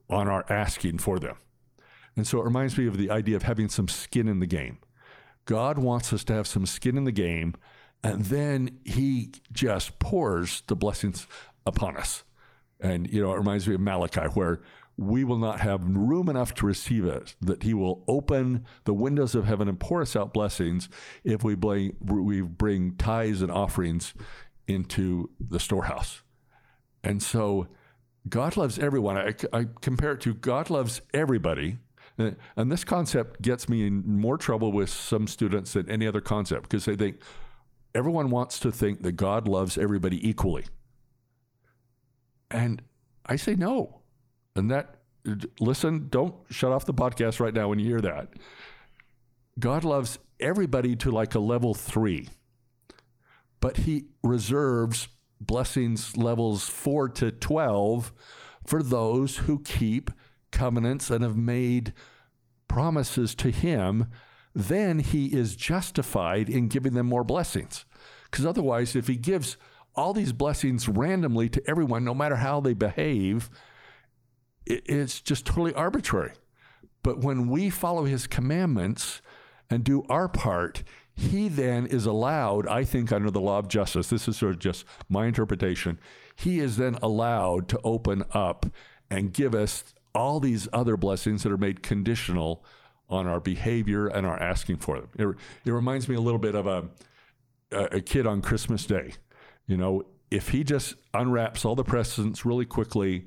[0.09, 1.37] on our asking for them.
[2.17, 4.79] And so it reminds me of the idea of having some skin in the game.
[5.45, 7.55] God wants us to have some skin in the game,
[8.03, 11.27] and then He just pours the blessings
[11.67, 12.25] upon us.
[12.81, 14.61] And, you know, it reminds me of Malachi, where
[14.97, 19.35] we will not have room enough to receive it, that He will open the windows
[19.35, 20.89] of heaven and pour us out blessings
[21.25, 24.15] if we bring, we bring tithes and offerings
[24.67, 26.23] into the storehouse.
[27.03, 27.69] And so
[28.29, 29.19] God loves everyone.
[29.19, 31.79] I, I compare it to God loves everybody.
[32.19, 36.21] Uh, and this concept gets me in more trouble with some students than any other
[36.21, 37.21] concept because they think
[37.95, 40.65] everyone wants to think that God loves everybody equally.
[42.51, 42.83] And
[43.27, 44.01] I say no.
[44.57, 44.97] And that,
[45.59, 48.29] listen, don't shut off the podcast right now when you hear that.
[49.59, 52.29] God loves everybody to like a level three,
[53.61, 55.09] but He reserves
[55.41, 58.13] blessings levels four to 12
[58.67, 60.11] for those who keep
[60.51, 61.93] covenants and have made
[62.69, 64.07] promises to Him.
[64.55, 67.85] Then He is justified in giving them more blessings.
[68.31, 69.57] Because otherwise, if He gives
[69.97, 73.51] all these blessings randomly to everyone, no matter how they behave,
[74.67, 76.33] it's just totally arbitrary.
[77.03, 79.21] But when we follow his commandments
[79.69, 80.83] and do our part,
[81.15, 84.59] he then is allowed, I think, under the law of justice, this is sort of
[84.59, 85.99] just my interpretation,
[86.35, 88.67] he is then allowed to open up
[89.11, 92.65] and give us all these other blessings that are made conditional
[93.09, 95.09] on our behavior and our asking for them.
[95.19, 96.89] It, it reminds me a little bit of a,
[97.71, 99.13] a kid on Christmas Day.
[99.67, 103.27] You know, if he just unwraps all the presents really quickly,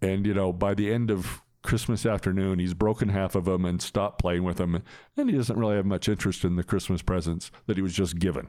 [0.00, 3.82] and you know, by the end of Christmas afternoon, he's broken half of them and
[3.82, 4.82] stopped playing with them,
[5.16, 8.18] and he doesn't really have much interest in the Christmas presents that he was just
[8.18, 8.48] given.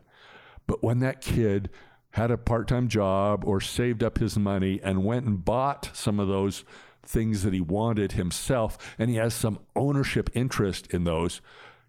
[0.68, 1.70] But when that kid
[2.12, 6.20] had a part time job or saved up his money and went and bought some
[6.20, 6.64] of those
[7.04, 11.42] things that he wanted himself, and he has some ownership interest in those,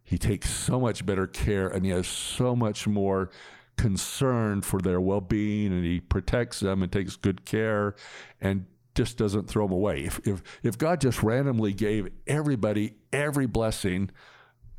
[0.03, 3.31] he takes so much better care and he has so much more
[3.77, 7.95] concern for their well being and he protects them and takes good care
[8.41, 8.67] and
[8.99, 10.01] just doesn't throw them away.
[10.01, 14.11] If, if, if God just randomly gave everybody every blessing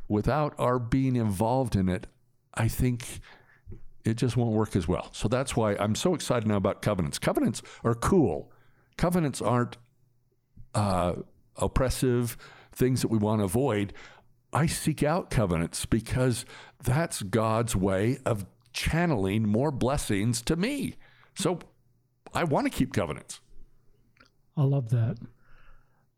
[0.09, 2.05] without our being involved in it,
[2.53, 3.21] I think
[4.03, 5.07] it just won't work as well.
[5.13, 7.17] So that's why I'm so excited now about covenants.
[7.17, 8.51] Covenants are cool.
[8.97, 9.77] Covenants aren't
[10.75, 11.13] uh,
[11.55, 12.35] oppressive,
[12.73, 13.93] things that we want to avoid.
[14.51, 16.43] I seek out covenants because
[16.83, 20.95] that's God's way of channeling more blessings to me.
[21.35, 21.59] So
[22.33, 23.39] I want to keep covenants.
[24.57, 25.17] I love that.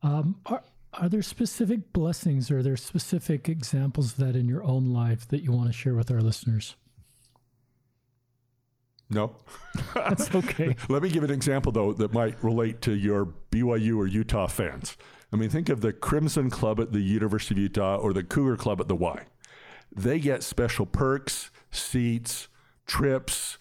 [0.04, 0.64] Um, are,
[0.94, 5.28] are there specific blessings or are there specific examples of that in your own life
[5.30, 6.76] that you want to share with our listeners?
[9.10, 9.36] No.
[9.94, 10.76] That's okay.
[10.90, 14.98] Let me give an example, though, that might relate to your BYU or Utah fans.
[15.34, 18.58] I mean, think of the Crimson Club at the University of Utah or the Cougar
[18.58, 19.26] Club at the Y.
[19.94, 22.48] They get special perks, seats,
[22.86, 23.58] trips,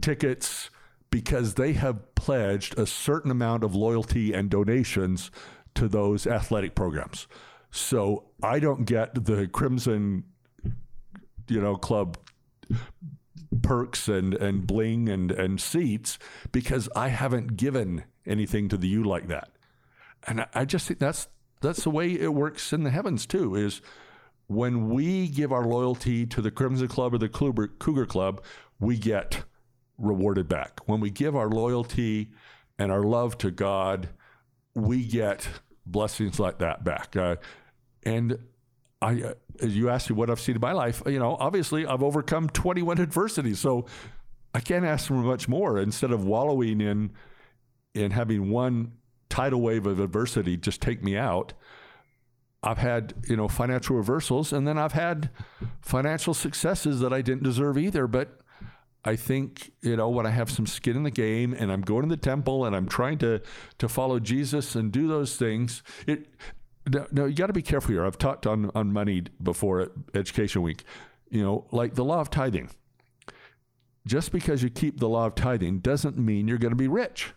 [0.00, 0.70] tickets,
[1.12, 5.30] because they have pledged a certain amount of loyalty and donations
[5.74, 7.28] to those athletic programs.
[7.70, 10.24] So I don't get the Crimson,
[11.48, 12.16] you know, club
[13.60, 16.18] perks and, and bling and, and seats
[16.50, 19.50] because I haven't given anything to the U like that.
[20.26, 21.28] And I, just think that's
[21.60, 23.82] that's the way it works in the heavens too, is
[24.46, 28.42] when we give our loyalty to the Crimson Club or the Cougar Club,
[28.80, 29.44] we get
[29.98, 30.80] rewarded back.
[30.86, 32.30] When we give our loyalty
[32.78, 34.08] and our love to God,
[34.74, 35.48] we get
[35.86, 37.16] blessings like that back.
[37.16, 37.36] Uh,
[38.04, 38.38] and
[39.00, 39.34] I, uh,
[39.66, 41.02] you asked me what I've seen in my life.
[41.06, 43.86] You know, obviously I've overcome 21 adversities, so
[44.54, 45.78] I can't ask for much more.
[45.78, 47.10] Instead of wallowing in
[47.94, 48.92] in having one
[49.28, 51.52] tidal wave of adversity just take me out,
[52.62, 55.30] I've had you know financial reversals, and then I've had
[55.80, 58.06] financial successes that I didn't deserve either.
[58.06, 58.38] But
[59.04, 62.02] I think you know when I have some skin in the game, and I'm going
[62.02, 63.40] to the temple, and I'm trying to
[63.78, 65.82] to follow Jesus and do those things.
[66.06, 66.28] It
[67.12, 68.04] no, you got to be careful here.
[68.04, 70.84] I've talked on on money before at Education Week.
[71.30, 72.70] You know, like the law of tithing.
[74.06, 77.32] Just because you keep the law of tithing doesn't mean you're going to be rich.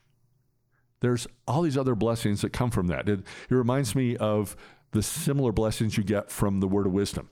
[1.00, 3.08] There's all these other blessings that come from that.
[3.08, 4.56] It, it reminds me of
[4.92, 7.30] the similar blessings you get from the word of wisdom.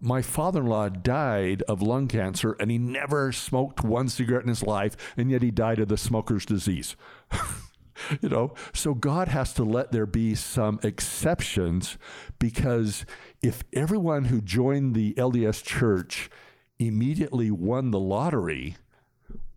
[0.00, 4.48] My father in law died of lung cancer and he never smoked one cigarette in
[4.48, 6.96] his life, and yet he died of the smoker's disease.
[8.20, 11.98] you know, so God has to let there be some exceptions
[12.38, 13.04] because
[13.42, 16.30] if everyone who joined the LDS church
[16.78, 18.76] immediately won the lottery,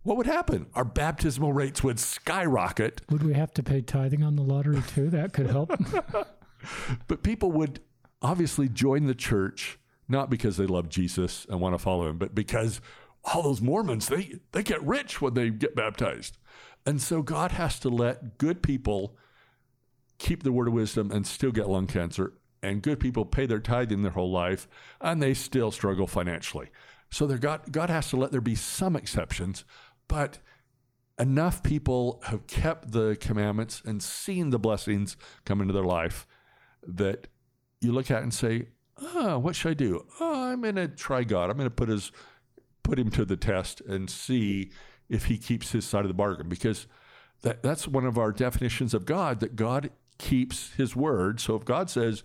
[0.02, 0.66] what would happen?
[0.74, 3.00] Our baptismal rates would skyrocket.
[3.10, 5.08] Would we have to pay tithing on the lottery too?
[5.08, 5.72] That could help.
[7.08, 7.80] but people would
[8.20, 12.34] obviously join the church not because they love Jesus and want to follow him, but
[12.34, 12.80] because
[13.24, 16.36] all those Mormons they they get rich when they get baptized.
[16.86, 19.16] And so God has to let good people
[20.18, 23.60] keep the word of wisdom and still get lung cancer and good people pay their
[23.60, 24.68] tithing their whole life
[25.00, 26.70] and they still struggle financially.
[27.10, 29.64] So God, God has to let there be some exceptions,
[30.08, 30.38] but
[31.18, 36.26] enough people have kept the commandments and seen the blessings come into their life
[36.86, 37.28] that
[37.80, 38.68] you look at and say,
[39.00, 40.06] oh, what should I do?
[40.20, 41.50] Oh, I'm going to try God.
[41.50, 42.12] I'm going to put his
[42.82, 44.70] put him to the test and see
[45.08, 46.86] if he keeps his side of the bargain because
[47.42, 51.40] that, that's one of our definitions of God that God keeps his word.
[51.40, 52.22] So if God says,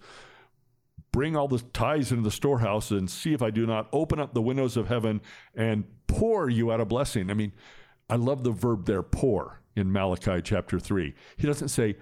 [1.11, 4.33] bring all the tithes into the storehouse and see if I do not open up
[4.33, 5.21] the windows of heaven
[5.55, 7.31] and pour you out a blessing.
[7.31, 7.53] I mean,
[8.09, 11.13] I love the verb there, pour, in Malachi chapter 3.
[11.37, 11.95] He doesn't say,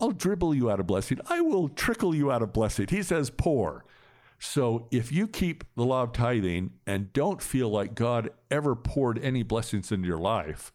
[0.00, 1.20] I'll dribble you out a blessing.
[1.28, 2.86] I will trickle you out a blessing.
[2.88, 3.84] He says, pour.
[4.38, 9.18] So if you keep the law of tithing and don't feel like God ever poured
[9.18, 10.72] any blessings into your life,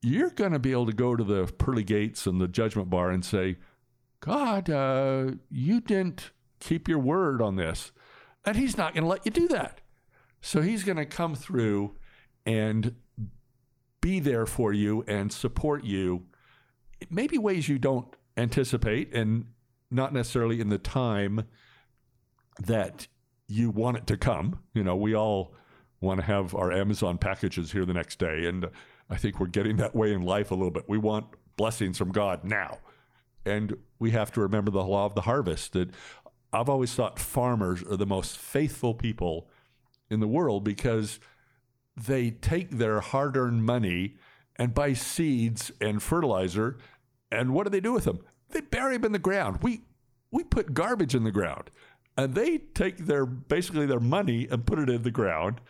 [0.00, 3.10] you're going to be able to go to the pearly gates and the judgment bar
[3.10, 3.56] and say,
[4.20, 7.92] God, uh, you didn't keep your word on this.
[8.44, 9.80] And he's not going to let you do that.
[10.40, 11.96] So he's going to come through
[12.44, 12.94] and
[14.00, 16.24] be there for you and support you,
[17.10, 19.46] maybe ways you don't anticipate and
[19.90, 21.44] not necessarily in the time
[22.60, 23.06] that
[23.48, 24.60] you want it to come.
[24.74, 25.54] You know, we all
[26.00, 28.46] want to have our Amazon packages here the next day.
[28.46, 28.68] And
[29.08, 30.84] I think we're getting that way in life a little bit.
[30.88, 31.26] We want
[31.56, 32.78] blessings from God now.
[33.44, 35.90] And we have to remember the law of the harvest that
[36.52, 39.48] I've always thought farmers are the most faithful people
[40.10, 41.18] in the world because
[41.96, 44.16] they take their hard earned money
[44.56, 46.78] and buy seeds and fertilizer.
[47.30, 48.20] And what do they do with them?
[48.50, 49.58] They bury them in the ground.
[49.62, 49.82] We,
[50.30, 51.70] we put garbage in the ground
[52.16, 55.60] and they take their basically their money and put it in the ground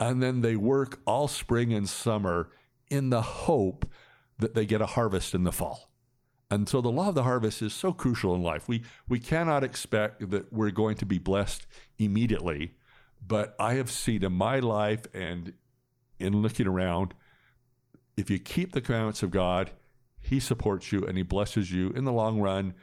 [0.00, 2.48] and then they work all spring and summer
[2.90, 3.86] in the hope
[4.38, 5.90] that they get a harvest in the fall.
[6.50, 8.66] And so the law of the harvest is so crucial in life.
[8.66, 11.66] We we cannot expect that we're going to be blessed
[11.98, 12.74] immediately,
[13.24, 15.52] but I have seen in my life and
[16.18, 17.14] in looking around
[18.16, 19.70] if you keep the commandments of God,
[20.18, 22.74] he supports you and he blesses you in the long run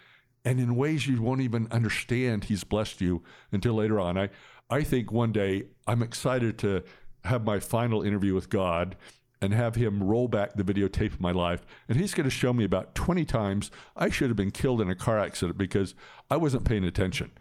[0.47, 3.21] and in ways you won't even understand he's blessed you
[3.51, 4.17] until later on.
[4.17, 4.29] I,
[4.69, 6.83] I think one day I'm excited to
[7.25, 8.95] have my final interview with God
[9.41, 11.65] and have him roll back the videotape of my life.
[11.89, 14.89] And he's going to show me about 20 times I should have been killed in
[14.89, 15.93] a car accident because
[16.31, 17.31] I wasn't paying attention.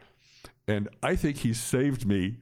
[0.67, 2.39] And I think he saved me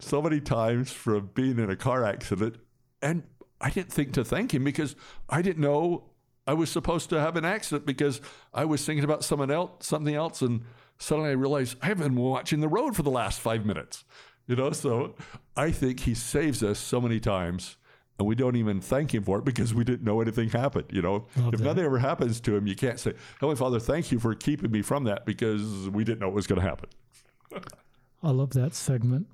[0.00, 2.56] so many times from being in a car accident.
[3.00, 3.22] And
[3.60, 4.96] I didn't think to thank him because
[5.28, 6.09] I didn't know
[6.50, 8.20] I was supposed to have an accident because
[8.52, 10.62] I was thinking about someone else, something else, and
[10.98, 14.04] suddenly I realized I haven't been watching the road for the last five minutes.
[14.48, 15.14] You know, so
[15.56, 17.76] I think he saves us so many times
[18.18, 20.86] and we don't even thank him for it because we didn't know anything happened.
[20.90, 21.66] You know, Love if that.
[21.66, 24.82] nothing ever happens to him, you can't say, Heavenly Father, thank you for keeping me
[24.82, 26.88] from that because we didn't know it was going to happen.
[28.24, 29.28] I love that segment.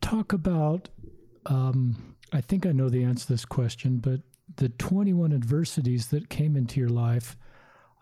[0.00, 0.88] Talk about,
[1.46, 4.20] um, I think I know the answer to this question, but
[4.56, 7.36] the 21 adversities that came into your life,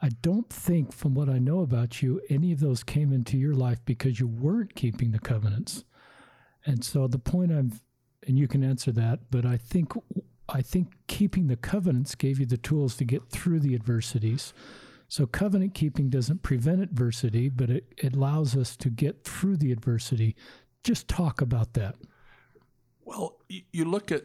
[0.01, 3.55] I don't think, from what I know about you, any of those came into your
[3.55, 5.85] life because you weren't keeping the covenants.
[6.67, 7.81] And so the point I'm,
[8.27, 9.93] and you can answer that, but I think
[10.49, 14.53] I think keeping the covenants gave you the tools to get through the adversities.
[15.09, 19.73] So covenant keeping doesn't prevent adversity, but it, it allows us to get through the
[19.73, 20.37] adversity.
[20.85, 21.97] Just talk about that.
[23.05, 24.25] Well, you look at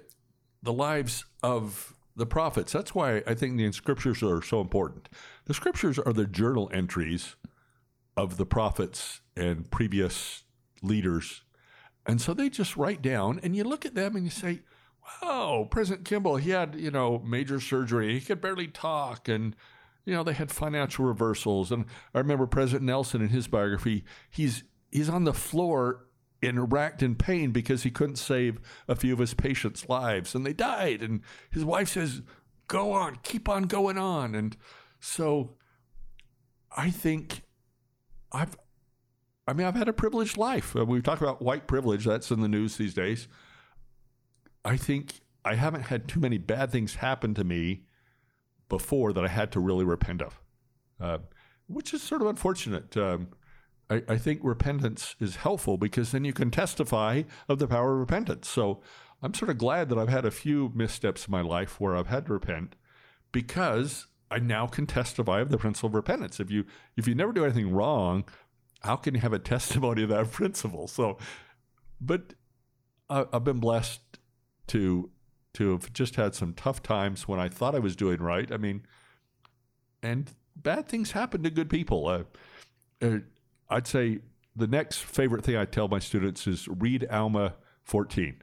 [0.64, 2.74] the lives of the prophets.
[2.74, 5.08] That's why I think the scriptures are so important.
[5.46, 7.36] The scriptures are the journal entries
[8.18, 10.44] of the prophets and previous
[10.82, 11.44] leaders.
[12.06, 14.62] And so they just write down, and you look at them and you say,
[15.22, 18.14] wow, President Kimball, he had, you know, major surgery.
[18.14, 19.28] He could barely talk.
[19.28, 19.56] And,
[20.04, 21.72] you know, they had financial reversals.
[21.72, 26.08] And I remember President Nelson in his biography, he's he's on the floor
[26.42, 30.46] and racked in pain because he couldn't save a few of his patients' lives and
[30.46, 31.02] they died.
[31.02, 32.22] And his wife says,
[32.68, 34.36] Go on, keep on going on.
[34.36, 34.56] And
[35.00, 35.56] so
[36.76, 37.44] I think
[38.32, 38.58] I've,
[39.48, 40.76] I mean, I've had a privileged life.
[40.76, 43.30] Uh, we talk about white privilege, that's in the news these days.
[44.66, 47.84] I think I haven't had too many bad things happen to me
[48.68, 50.42] before that I had to really repent of,
[51.00, 51.20] uh,
[51.68, 52.98] which is sort of unfortunate.
[52.98, 53.30] Um,
[53.90, 58.00] I, I think repentance is helpful because then you can testify of the power of
[58.00, 58.50] repentance.
[58.50, 58.82] So
[59.22, 62.08] I'm sort of glad that I've had a few missteps in my life where I've
[62.08, 62.76] had to repent
[63.32, 66.40] because I now can testify of the principle of repentance.
[66.40, 66.66] If you
[66.96, 68.26] if you never do anything wrong,
[68.82, 70.88] how can you have a testimony of that principle?
[70.88, 71.18] So,
[72.02, 72.34] but
[73.10, 74.02] I, I've been blessed
[74.68, 75.10] to
[75.54, 78.52] to have just had some tough times when I thought I was doing right.
[78.52, 78.86] I mean,
[80.04, 82.08] and bad things happen to good people.
[82.08, 82.24] Uh,
[83.02, 83.20] uh,
[83.70, 84.20] I'd say
[84.56, 88.42] the next favorite thing I tell my students is read Alma 14.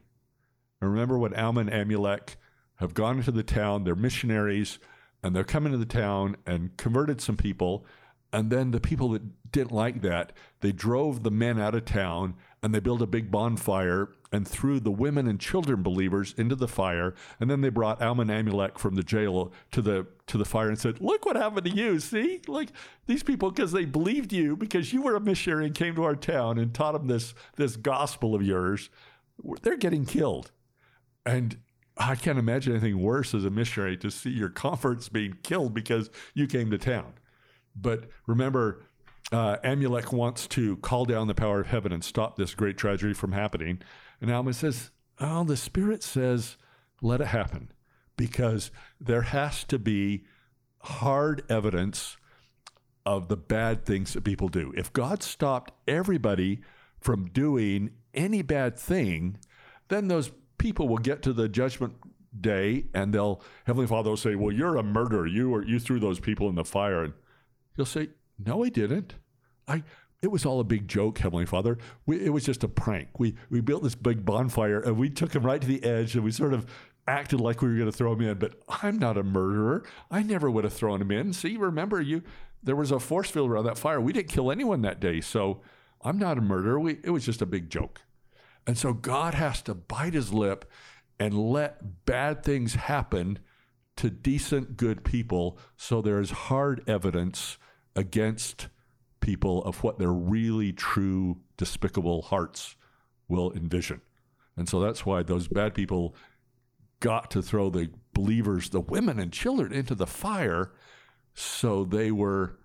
[0.80, 2.36] And remember when Alma and Amulek
[2.76, 4.78] have gone into the town, they're missionaries,
[5.22, 7.86] and they're coming to the town and converted some people.
[8.32, 12.34] And then the people that didn't like that, they drove the men out of town
[12.62, 16.66] and they built a big bonfire and threw the women and children believers into the
[16.66, 17.14] fire.
[17.38, 20.68] And then they brought Alma and Amulek from the jail to the to the fire
[20.68, 22.00] and said, "Look what happened to you!
[22.00, 22.70] See, like
[23.06, 26.16] these people because they believed you because you were a missionary and came to our
[26.16, 28.90] town and taught them this this gospel of yours.
[29.62, 30.50] They're getting killed."
[31.24, 31.58] And
[31.96, 36.10] I can't imagine anything worse as a missionary to see your converts being killed because
[36.34, 37.14] you came to town.
[37.76, 38.82] But remember,
[39.32, 43.14] uh, Amulek wants to call down the power of heaven and stop this great tragedy
[43.14, 43.80] from happening.
[44.24, 46.56] And Alma says, Oh, the Spirit says,
[47.02, 47.70] let it happen
[48.16, 50.24] because there has to be
[50.78, 52.16] hard evidence
[53.04, 54.72] of the bad things that people do.
[54.78, 56.62] If God stopped everybody
[57.00, 59.36] from doing any bad thing,
[59.88, 61.92] then those people will get to the judgment
[62.40, 65.26] day and they'll Heavenly Father will say, Well, you're a murderer.
[65.26, 67.04] You or you threw those people in the fire.
[67.04, 67.12] And
[67.76, 68.08] he'll say,
[68.38, 69.16] No, I didn't.
[69.68, 69.82] I
[70.24, 71.76] it was all a big joke, Heavenly Father.
[72.06, 73.08] We, it was just a prank.
[73.18, 76.24] We we built this big bonfire and we took him right to the edge and
[76.24, 76.66] we sort of
[77.06, 78.38] acted like we were going to throw him in.
[78.38, 79.84] But I'm not a murderer.
[80.10, 81.34] I never would have thrown him in.
[81.34, 82.22] See, remember you?
[82.62, 84.00] There was a force field around that fire.
[84.00, 85.60] We didn't kill anyone that day, so
[86.00, 86.80] I'm not a murderer.
[86.80, 88.00] We, it was just a big joke.
[88.66, 90.64] And so God has to bite his lip
[91.20, 93.38] and let bad things happen
[93.96, 97.58] to decent, good people so there's hard evidence
[97.94, 98.68] against
[99.24, 102.76] people of what their really true, despicable hearts
[103.26, 104.02] will envision.
[104.56, 106.14] And so that's why those bad people
[107.00, 110.72] got to throw the believers, the women and children, into the fire.
[111.34, 112.58] So they were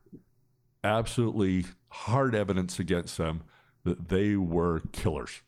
[0.84, 3.44] absolutely hard evidence against them
[3.86, 5.42] that they were killers.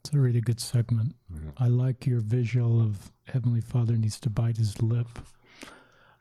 [0.00, 1.16] It's a really good segment.
[1.34, 1.50] Yeah.
[1.56, 5.08] I like your visual of Heavenly Father needs to bite his lip.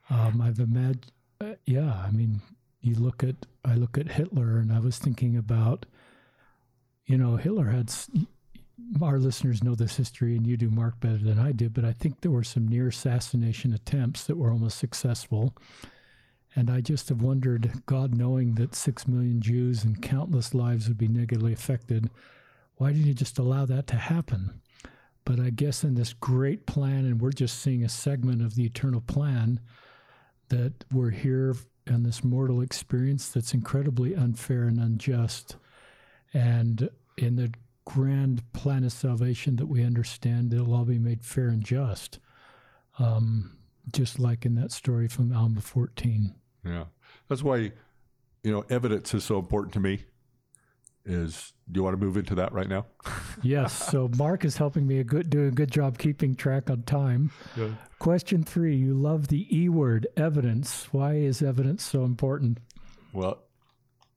[0.09, 1.11] Um, I've imagined,
[1.41, 2.41] uh, yeah, I mean,
[2.87, 3.35] you look at,
[3.65, 5.85] I look at Hitler and I was thinking about,
[7.05, 7.91] you know, Hitler had,
[9.01, 11.93] our listeners know this history and you do, Mark, better than I do, but I
[11.93, 15.53] think there were some near assassination attempts that were almost successful.
[16.55, 20.97] And I just have wondered, God knowing that six million Jews and countless lives would
[20.97, 22.09] be negatively affected,
[22.77, 24.61] why didn't you just allow that to happen?
[25.25, 28.65] But I guess in this great plan, and we're just seeing a segment of the
[28.65, 29.59] eternal plan,
[30.49, 31.55] that we're here
[31.89, 35.55] in this mortal experience that's incredibly unfair and unjust.
[36.33, 37.53] And in the
[37.85, 42.19] grand plan of salvation that we understand, it'll all be made fair and just.
[42.99, 43.57] Um,
[43.93, 46.33] just like in that story from Alma 14.
[46.65, 46.85] Yeah.
[47.29, 47.71] That's why,
[48.43, 50.03] you know, evidence is so important to me
[51.07, 52.85] is do you want to move into that right now?
[53.41, 53.73] yes.
[53.73, 57.31] So Mark is helping me a good do a good job keeping track on time.
[57.55, 57.69] Yeah.
[57.99, 60.87] Question three: You love the E word, evidence.
[60.91, 62.59] Why is evidence so important?
[63.13, 63.39] Well,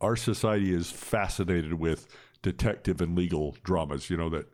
[0.00, 2.06] our society is fascinated with
[2.42, 4.10] detective and legal dramas.
[4.10, 4.46] You know that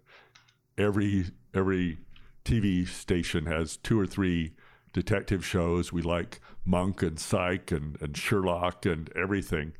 [0.78, 1.99] every every
[2.45, 4.53] TV station has two or three
[4.93, 5.93] detective shows.
[5.93, 9.72] We like Monk and Psych and, and Sherlock and everything.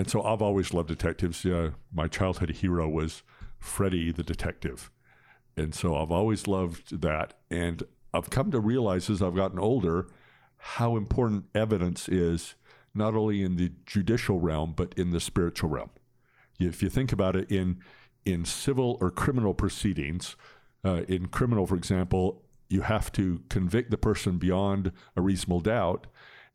[0.00, 1.44] And so I've always loved detectives.
[1.44, 3.22] Uh, my childhood hero was
[3.58, 4.90] Freddy the detective.
[5.58, 7.34] And so I've always loved that.
[7.50, 7.82] And
[8.14, 10.06] I've come to realize as I've gotten older
[10.56, 12.54] how important evidence is,
[12.94, 15.90] not only in the judicial realm, but in the spiritual realm.
[16.58, 17.80] If you think about it in,
[18.24, 20.34] in civil or criminal proceedings,
[20.82, 26.06] uh, in criminal, for example, you have to convict the person beyond a reasonable doubt.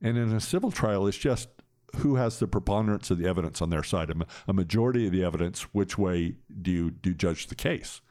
[0.01, 1.49] And in a civil trial, it's just
[1.97, 4.15] who has the preponderance of the evidence on their side, a,
[4.47, 5.61] a majority of the evidence.
[5.73, 8.01] Which way do you do you judge the case?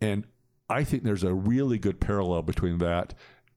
[0.00, 0.26] And
[0.68, 3.14] I think there's a really good parallel between that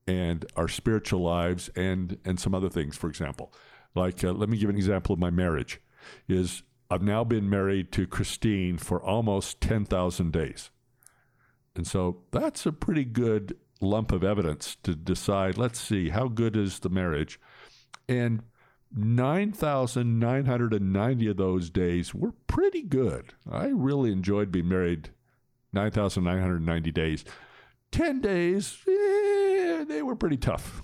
[0.07, 2.97] and our spiritual lives and and some other things.
[2.97, 3.53] For example,
[3.95, 5.82] like uh, let me give an example of my marriage.
[6.28, 10.72] Is I've now been married to Christine for almost ten thousand days,
[11.76, 15.57] and so that's a pretty good lump of evidence to decide.
[15.57, 17.39] Let's see how good is the marriage,
[18.07, 18.41] and
[18.95, 23.33] 9,990 of those days were pretty good.
[23.49, 25.11] I really enjoyed being married
[25.73, 27.23] 9,990 days.
[27.91, 30.83] 10 days, eh, they were pretty tough.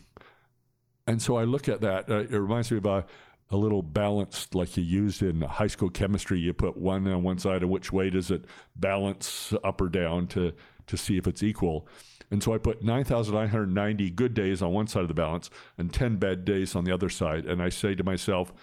[1.07, 2.09] And so I look at that.
[2.09, 3.05] Uh, it reminds me of a,
[3.51, 6.39] a little balance like you used in high school chemistry.
[6.39, 8.45] You put one on one side, and which way does it
[8.75, 10.53] balance up or down to,
[10.87, 11.87] to see if it's equal.
[12.31, 16.17] And so I put 9,990 good days on one side of the balance and 10
[16.17, 17.45] bad days on the other side.
[17.45, 18.53] And I say to myself,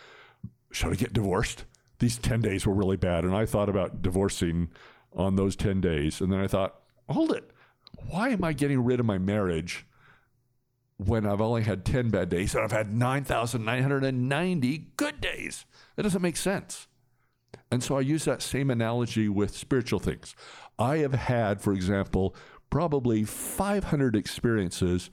[0.71, 1.65] should I get divorced?
[1.99, 3.25] These 10 days were really bad.
[3.25, 4.71] And I thought about divorcing
[5.15, 6.21] on those 10 days.
[6.21, 7.51] And then I thought, hold it.
[8.09, 9.87] Why am I getting rid of my marriage
[10.97, 15.65] when I've only had 10 bad days and I've had 9,990 good days?
[15.97, 16.89] That doesn't make sense.
[17.71, 20.35] And so I use that same analogy with spiritual things.
[20.79, 22.35] I have had, for example,
[22.73, 25.11] probably 500 experiences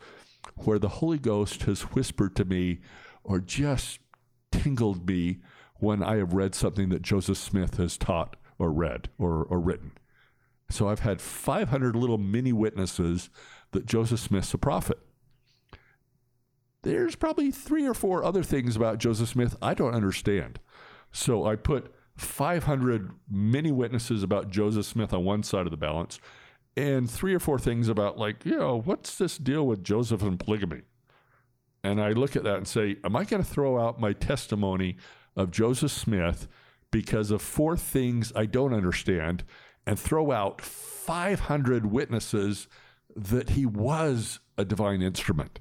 [0.56, 2.80] where the Holy Ghost has whispered to me
[3.22, 4.00] or just
[4.50, 5.40] tingled me
[5.76, 9.92] when I have read something that Joseph Smith has taught or read or, or written.
[10.70, 13.30] So I've had 500 little mini witnesses
[13.72, 15.00] that Joseph Smith's a prophet.
[16.84, 20.62] there's probably three or four other things about Joseph Smith I don't understand.
[21.12, 26.22] So I put 500 mini witnesses about Joseph Smith on one side of the balance
[26.76, 30.40] and three or four things about, like, you know, what's this deal with Joseph and
[30.40, 30.82] polygamy?
[31.84, 34.98] And I look at that and say, am I going to throw out my testimony
[35.36, 36.48] of Joseph Smith
[36.92, 39.44] because of four things I don't understand
[39.86, 42.68] and throw out 500 witnesses
[43.16, 45.60] that he was a divine instrument?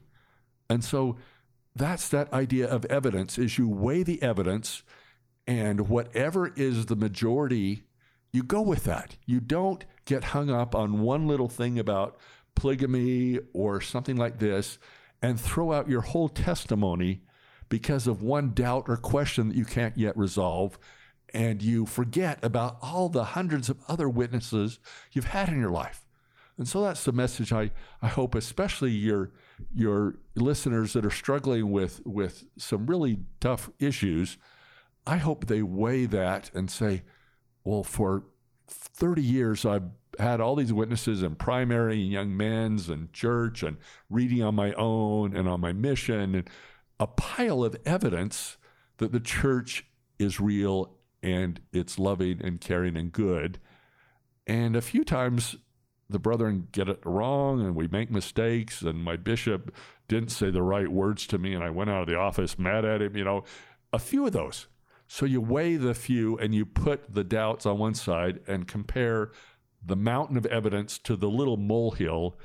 [0.68, 1.16] And so
[1.74, 4.82] that's that idea of evidence is you weigh the evidence
[5.46, 7.84] and whatever is the majority,
[8.32, 9.16] you go with that.
[9.24, 12.16] You don't get hung up on one little thing about
[12.54, 14.78] polygamy or something like this
[15.20, 17.20] and throw out your whole testimony
[17.68, 20.78] because of one doubt or question that you can't yet resolve.
[21.34, 24.78] And you forget about all the hundreds of other witnesses
[25.12, 26.06] you've had in your life.
[26.56, 29.30] And so that's the message I, I hope, especially your
[29.74, 34.38] your listeners that are struggling with with some really tough issues,
[35.06, 37.02] I hope they weigh that and say,
[37.62, 38.24] well, for
[38.68, 43.76] 30 years, I've had all these witnesses in primary and young men's and church and
[44.10, 46.50] reading on my own and on my mission and
[46.98, 48.56] a pile of evidence
[48.98, 49.86] that the church
[50.18, 53.58] is real and it's loving and caring and good.
[54.46, 55.56] And a few times
[56.10, 59.74] the brethren get it wrong and we make mistakes and my bishop
[60.08, 62.84] didn't say the right words to me and I went out of the office mad
[62.84, 63.44] at him, you know,
[63.92, 64.66] a few of those.
[65.08, 69.32] So you weigh the few and you put the doubts on one side and compare
[69.84, 72.38] the mountain of evidence to the little molehill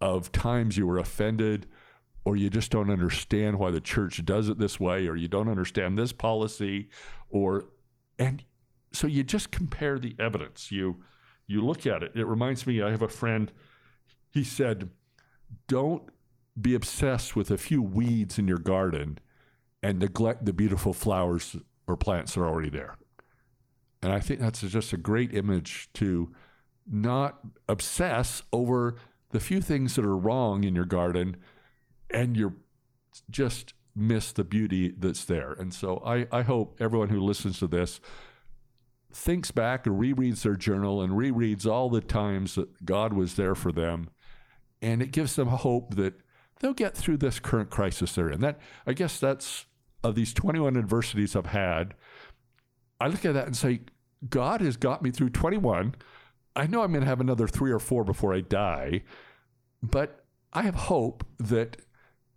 [0.00, 1.66] of times you were offended
[2.24, 5.48] or you just don't understand why the church does it this way or you don't
[5.48, 6.88] understand this policy
[7.30, 7.66] or
[8.18, 8.44] and
[8.92, 10.72] so you just compare the evidence.
[10.72, 11.02] You
[11.46, 12.12] you look at it.
[12.14, 13.52] It reminds me i have a friend
[14.30, 14.90] he said
[15.68, 16.02] don't
[16.60, 19.18] be obsessed with a few weeds in your garden
[19.82, 21.56] and neglect the beautiful flowers
[21.90, 22.96] or plants that are already there.
[24.02, 26.32] And I think that's just a great image to
[26.90, 28.96] not obsess over
[29.30, 31.36] the few things that are wrong in your garden
[32.10, 32.54] and you're
[33.30, 35.52] just miss the beauty that's there.
[35.52, 38.00] And so I, I hope everyone who listens to this
[39.12, 43.54] thinks back and rereads their journal and rereads all the times that God was there
[43.54, 44.08] for them.
[44.80, 46.14] And it gives them hope that
[46.60, 48.40] they'll get through this current crisis they're in.
[48.40, 49.66] That I guess that's
[50.02, 51.94] of these 21 adversities I've had,
[53.00, 53.80] I look at that and say,
[54.28, 55.94] God has got me through 21.
[56.56, 59.02] I know I'm going to have another three or four before I die,
[59.82, 61.78] but I have hope that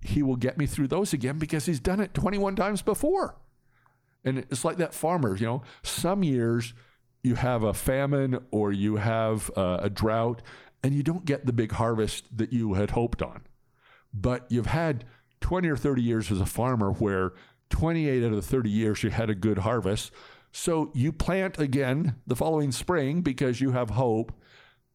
[0.02, 3.36] He will get me through those again because He's done it 21 times before.
[4.24, 6.74] And it's like that farmer, you know, some years
[7.24, 10.42] you have a famine or you have a, a drought
[10.84, 13.42] and you don't get the big harvest that you had hoped on.
[14.14, 15.06] But you've had
[15.42, 17.34] 20 or 30 years as a farmer where
[17.70, 20.12] 28 out of the 30 years you had a good harvest.
[20.52, 24.32] So you plant again the following spring because you have hope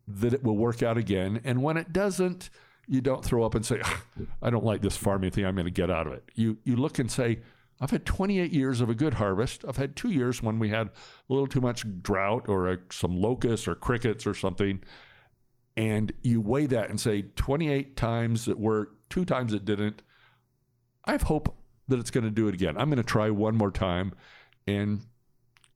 [0.06, 1.40] that it will work out again.
[1.44, 2.50] And when it doesn't,
[2.86, 4.02] you don't throw up and say, ah,
[4.40, 5.44] I don't like this farming thing.
[5.44, 6.24] I'm going to get out of it.
[6.34, 7.40] You, you look and say,
[7.80, 9.64] I've had 28 years of a good harvest.
[9.68, 10.92] I've had two years when we had a
[11.28, 14.80] little too much drought or a, some locusts or crickets or something.
[15.76, 20.02] And you weigh that and say, 28 times it worked, two times it didn't.
[21.04, 21.54] I have hope
[21.88, 22.76] that it's going to do it again.
[22.76, 24.12] I'm going to try one more time.
[24.66, 25.00] And,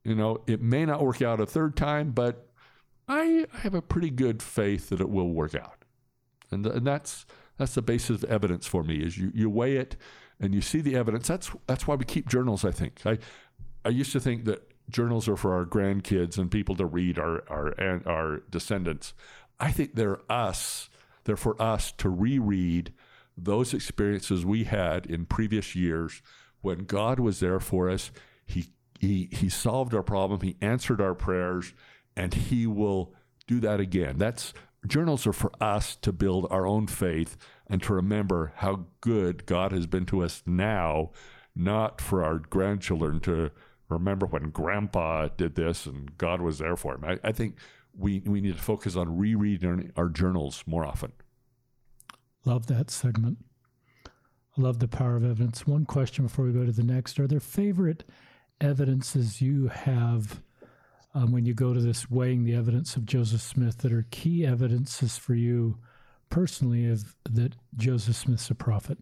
[0.05, 2.49] you know, it may not work out a third time, but
[3.09, 5.85] I have a pretty good faith that it will work out.
[6.51, 7.27] And, and that's
[7.59, 9.97] that's the basis of evidence for me is you, you weigh it
[10.41, 11.29] and you see the evidence.
[11.29, 13.01] That's that's why we keep journals, I think.
[13.07, 13.19] I
[13.85, 17.45] I used to think that journals are for our grandkids and people to read our
[17.49, 19.15] our our descendants.
[19.59, 20.89] I think they're us.
[21.25, 22.93] They're for us to reread
[23.37, 26.23] those experiences we had in previous years
[26.61, 28.11] when God was there for us.
[28.47, 31.75] He, he, he solved our problem, He answered our prayers,
[32.17, 33.15] and He will
[33.47, 34.19] do that again.
[34.19, 34.55] That's
[34.87, 37.37] journals are for us to build our own faith
[37.69, 41.11] and to remember how good God has been to us now,
[41.55, 43.51] not for our grandchildren to
[43.89, 47.05] remember when grandpa did this and God was there for him.
[47.05, 47.57] I, I think
[47.97, 51.13] we, we need to focus on rereading our journals more often.
[52.45, 53.39] Love that segment.
[54.07, 55.67] I love the power of evidence.
[55.67, 58.05] One question before we go to the next Are there favorite
[58.61, 60.43] evidences you have
[61.15, 64.47] um, when you go to this weighing the evidence of Joseph Smith that are key
[64.47, 65.79] evidences for you
[66.31, 68.99] personally of that Joseph Smith's a prophet?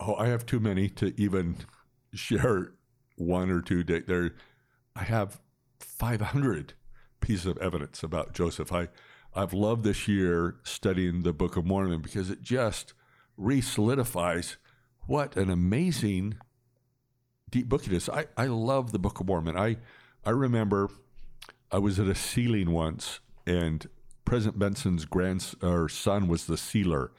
[0.00, 1.56] Oh, I have too many to even
[2.14, 2.72] share
[3.16, 3.84] one or two.
[3.84, 4.34] There,
[4.96, 5.40] I have
[5.80, 6.74] 500
[7.20, 8.72] pieces of evidence about Joseph.
[8.72, 8.88] I
[9.34, 12.92] I've loved this year studying the Book of Mormon because it just
[13.36, 14.56] re solidifies
[15.06, 16.36] what an amazing
[17.50, 18.08] deep book it is.
[18.08, 19.56] I, I love the Book of Mormon.
[19.56, 19.78] I
[20.24, 20.90] I remember
[21.70, 23.88] I was at a sealing once, and
[24.24, 27.12] President Benson's grand or son was the sealer,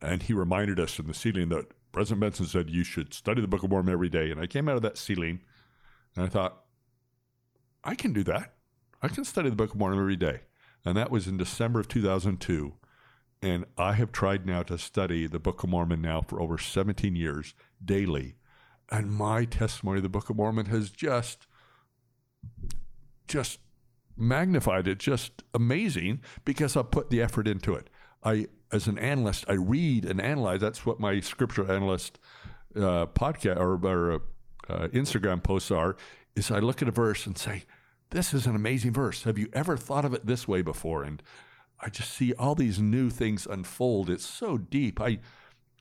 [0.00, 3.48] and he reminded us in the sealing that President Benson said you should study the
[3.48, 4.30] Book of Mormon every day.
[4.30, 5.40] And I came out of that sealing,
[6.16, 6.64] and I thought,
[7.84, 8.54] I can do that.
[9.02, 10.40] I can study the Book of Mormon every day,
[10.84, 12.74] and that was in December of 2002.
[13.40, 17.16] And I have tried now to study the Book of Mormon now for over 17
[17.16, 17.54] years
[17.84, 18.36] daily.
[18.90, 21.46] And my testimony of the Book of Mormon has just,
[23.26, 23.58] just
[24.16, 27.90] magnified it, just amazing because I put the effort into it.
[28.22, 30.60] I, as an analyst, I read and analyze.
[30.60, 32.20] That's what my scripture analyst
[32.76, 34.22] uh, podcast or, or
[34.68, 35.96] uh, Instagram posts are.
[36.36, 37.64] Is I look at a verse and say,
[38.12, 39.24] "This is an amazing verse.
[39.24, 41.22] Have you ever thought of it this way before?" And
[41.80, 44.08] I just see all these new things unfold.
[44.08, 45.00] It's so deep.
[45.00, 45.18] I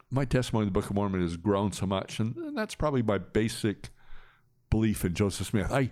[0.10, 3.02] my testimony in the Book of Mormon has grown so much, and, and that's probably
[3.02, 3.90] my basic
[4.70, 5.72] belief in Joseph Smith.
[5.72, 5.92] I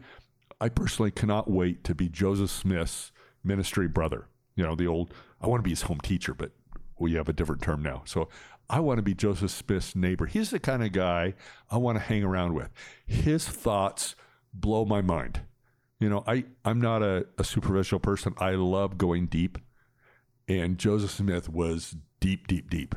[0.59, 3.11] I personally cannot wait to be Joseph Smith's
[3.43, 4.27] ministry brother.
[4.55, 6.51] You know, the old I want to be his home teacher, but
[6.97, 8.03] we have a different term now.
[8.05, 8.27] So
[8.69, 10.25] I want to be Joseph Smith's neighbor.
[10.25, 11.33] He's the kind of guy
[11.71, 12.69] I want to hang around with.
[13.05, 14.15] His thoughts
[14.53, 15.41] blow my mind.
[15.99, 18.33] You know, I, I'm not a, a superficial person.
[18.37, 19.57] I love going deep
[20.49, 22.95] and Joseph Smith was deep, deep, deep.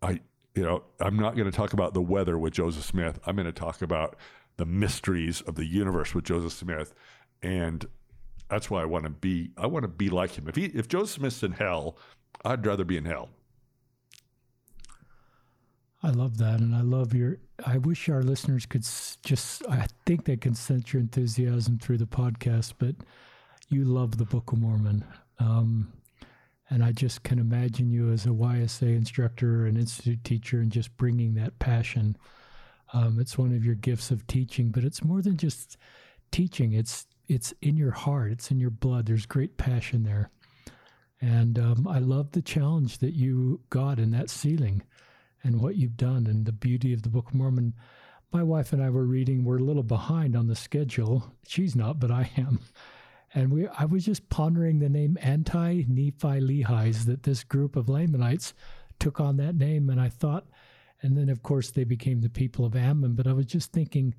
[0.00, 0.20] I,
[0.54, 3.18] you know, I'm not going to talk about the weather with Joseph Smith.
[3.26, 4.16] I'm going to talk about
[4.56, 6.94] the mysteries of the universe with Joseph Smith,
[7.42, 7.84] and
[8.48, 9.50] that's why I want to be.
[9.58, 10.48] I want to be like him.
[10.48, 11.98] If he, if Joseph Smith's in hell,
[12.44, 13.28] I'd rather be in hell.
[16.02, 17.38] I love that, and I love your.
[17.66, 18.86] I wish our listeners could
[19.24, 19.66] just.
[19.68, 22.94] I think they can sense your enthusiasm through the podcast, but
[23.68, 25.04] you love the Book of Mormon.
[25.40, 25.92] Um,
[26.70, 30.96] and I just can imagine you as a YSA instructor, an institute teacher, and just
[30.96, 32.16] bringing that passion.
[32.92, 35.76] Um, it's one of your gifts of teaching, but it's more than just
[36.30, 36.72] teaching.
[36.72, 38.32] It's it's in your heart.
[38.32, 39.06] It's in your blood.
[39.06, 40.30] There's great passion there,
[41.20, 44.82] and um, I love the challenge that you got in that sealing,
[45.42, 47.74] and what you've done, and the beauty of the Book of Mormon.
[48.32, 49.44] My wife and I were reading.
[49.44, 51.32] We're a little behind on the schedule.
[51.46, 52.60] She's not, but I am.
[53.34, 57.88] And we, I was just pondering the name Anti Nephi Lehi's, that this group of
[57.88, 58.54] Lamanites
[58.98, 59.90] took on that name.
[59.90, 60.46] And I thought,
[61.02, 63.14] and then of course they became the people of Ammon.
[63.14, 64.14] But I was just thinking,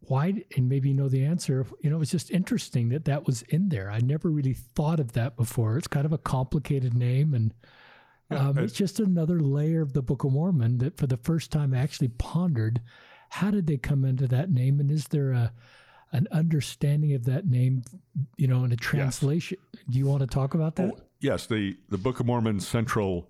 [0.00, 3.26] why, and maybe you know the answer, you know, it was just interesting that that
[3.26, 3.90] was in there.
[3.90, 5.76] I never really thought of that before.
[5.76, 7.34] It's kind of a complicated name.
[7.34, 7.52] And
[8.30, 11.74] um, it's just another layer of the Book of Mormon that for the first time
[11.74, 12.80] I actually pondered
[13.30, 14.80] how did they come into that name?
[14.80, 15.52] And is there a,
[16.12, 17.82] an understanding of that name,
[18.36, 19.58] you know, in a translation.
[19.72, 19.84] Yes.
[19.90, 20.92] Do you want to talk about that?
[20.94, 23.28] Oh, yes, the the Book of Mormon Central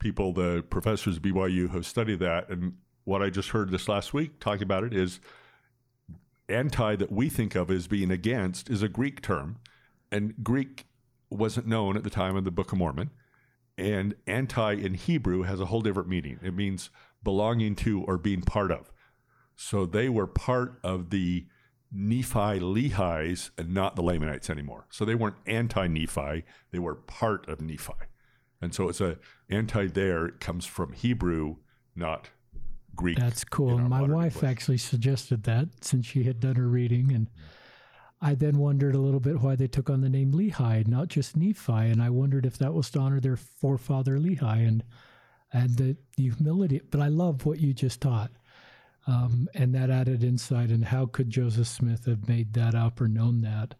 [0.00, 2.74] people, the professors at BYU have studied that, and
[3.04, 5.20] what I just heard this last week talking about it is
[6.48, 9.58] anti that we think of as being against is a Greek term,
[10.10, 10.86] and Greek
[11.30, 13.10] wasn't known at the time of the Book of Mormon,
[13.76, 16.38] and anti in Hebrew has a whole different meaning.
[16.42, 16.90] It means
[17.22, 18.92] belonging to or being part of.
[19.56, 21.46] So they were part of the
[21.92, 24.86] Nephi Lehi's and not the Lamanites anymore.
[24.90, 27.92] So they weren't anti Nephi, they were part of Nephi.
[28.60, 29.18] And so it's a
[29.50, 31.56] anti there it comes from Hebrew,
[31.94, 32.30] not
[32.94, 33.18] Greek.
[33.18, 33.78] That's cool.
[33.78, 34.50] My wife English.
[34.50, 37.12] actually suggested that since she had done her reading.
[37.12, 37.28] And
[38.24, 41.36] I then wondered a little bit why they took on the name Lehi, not just
[41.36, 41.72] Nephi.
[41.72, 44.82] And I wondered if that was to honor their forefather Lehi and
[45.52, 46.80] and the, the humility.
[46.90, 48.30] But I love what you just taught.
[49.06, 50.70] Um, and that added insight.
[50.70, 53.74] And how could Joseph Smith have made that up or known that?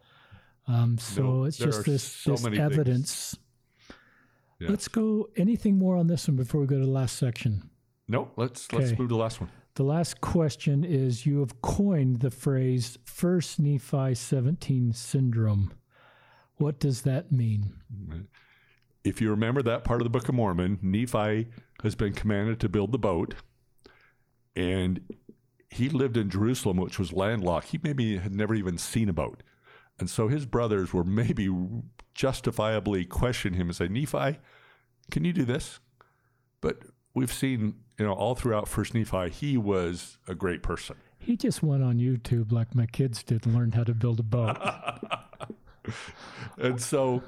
[0.67, 3.35] Um, so no, it's just this, so this evidence.
[4.59, 4.69] Yes.
[4.69, 5.27] Let's go.
[5.35, 7.67] Anything more on this one before we go to the last section?
[8.07, 8.77] No, let's okay.
[8.77, 9.49] let's move to the last one.
[9.75, 15.73] The last question is: You have coined the phrase First Nephi 17 syndrome.
[16.57, 17.73] What does that mean?
[19.03, 21.47] If you remember that part of the Book of Mormon, Nephi
[21.83, 23.35] has been commanded to build the boat
[24.55, 25.01] and
[25.69, 27.67] he lived in Jerusalem, which was landlocked.
[27.67, 29.43] He maybe had never even seen a boat.
[29.99, 31.49] And so his brothers were maybe
[32.13, 34.39] justifiably questioning him and say, Nephi,
[35.11, 35.79] can you do this?
[36.61, 36.77] But
[37.15, 40.97] we've seen, you know, all throughout First Nephi, he was a great person.
[41.17, 44.23] He just went on YouTube like my kids did and learned how to build a
[44.23, 44.57] boat.
[46.59, 47.23] and so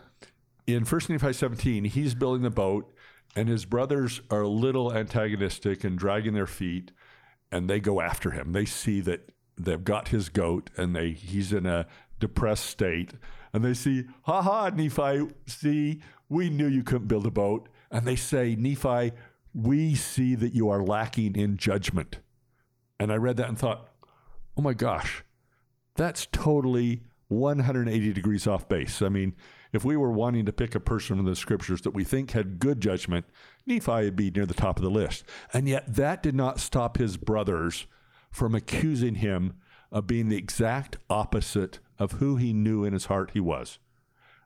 [0.68, 2.94] in First Nephi 17, he's building the boat,
[3.36, 6.92] and his brothers are a little antagonistic and dragging their feet
[7.52, 8.52] and they go after him.
[8.52, 11.88] They see that they've got his goat and they he's in a
[12.20, 13.14] depressed state
[13.54, 17.70] and they see, ha ha, Nephi, see, we knew you couldn't build a boat.
[17.90, 19.14] And they say, Nephi,
[19.54, 22.20] we see that you are lacking in judgment.
[23.00, 23.90] And I read that and thought,
[24.58, 25.24] oh my gosh,
[25.96, 29.02] that's totally 180 degrees off base.
[29.02, 29.36] I mean,
[29.74, 32.60] if we were wanting to pick a person from the scriptures that we think had
[32.60, 33.26] good judgment,
[33.66, 35.24] Nephi would be near the top of the list.
[35.54, 37.86] And yet that did not stop his brothers
[38.32, 39.56] from accusing him
[39.92, 43.80] of being the exact opposite of who he knew in his heart he was.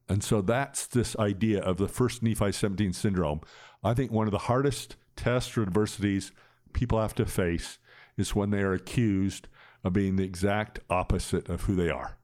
[0.09, 3.41] And so that's this idea of the first Nephi 17 syndrome.
[3.83, 6.31] I think one of the hardest tests or adversities
[6.73, 7.77] people have to face
[8.17, 9.47] is when they are accused
[9.83, 12.17] of being the exact opposite of who they are.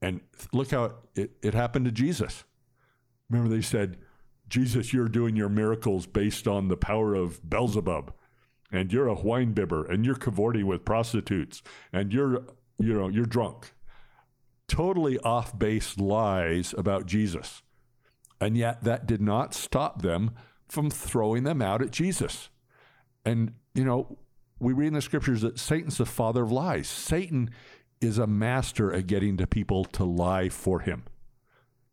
[0.00, 0.20] And
[0.52, 2.44] look how it, it happened to Jesus.
[3.30, 3.98] Remember, they said,
[4.48, 8.12] Jesus, you're doing your miracles based on the power of Beelzebub,
[8.70, 11.62] and you're a wine bibber, and you're cavorting with prostitutes,
[11.92, 12.44] and you're,
[12.78, 13.72] you know, you're drunk.
[14.68, 17.62] Totally off base lies about Jesus.
[18.40, 20.32] And yet that did not stop them
[20.68, 22.48] from throwing them out at Jesus.
[23.24, 24.18] And, you know,
[24.58, 26.88] we read in the scriptures that Satan's the father of lies.
[26.88, 27.50] Satan
[28.00, 31.04] is a master at getting to people to lie for him.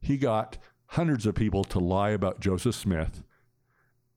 [0.01, 0.57] He got
[0.87, 3.23] hundreds of people to lie about Joseph Smith,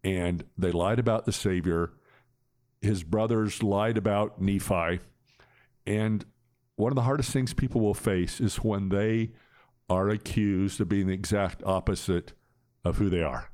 [0.05, 1.93] and they lied about the Savior.
[2.81, 5.01] His brothers lied about Nephi.
[5.87, 6.25] And
[6.77, 9.33] one of the hardest things people will face is when they
[9.89, 12.33] are accused of being the exact opposite
[12.85, 13.51] of who they are.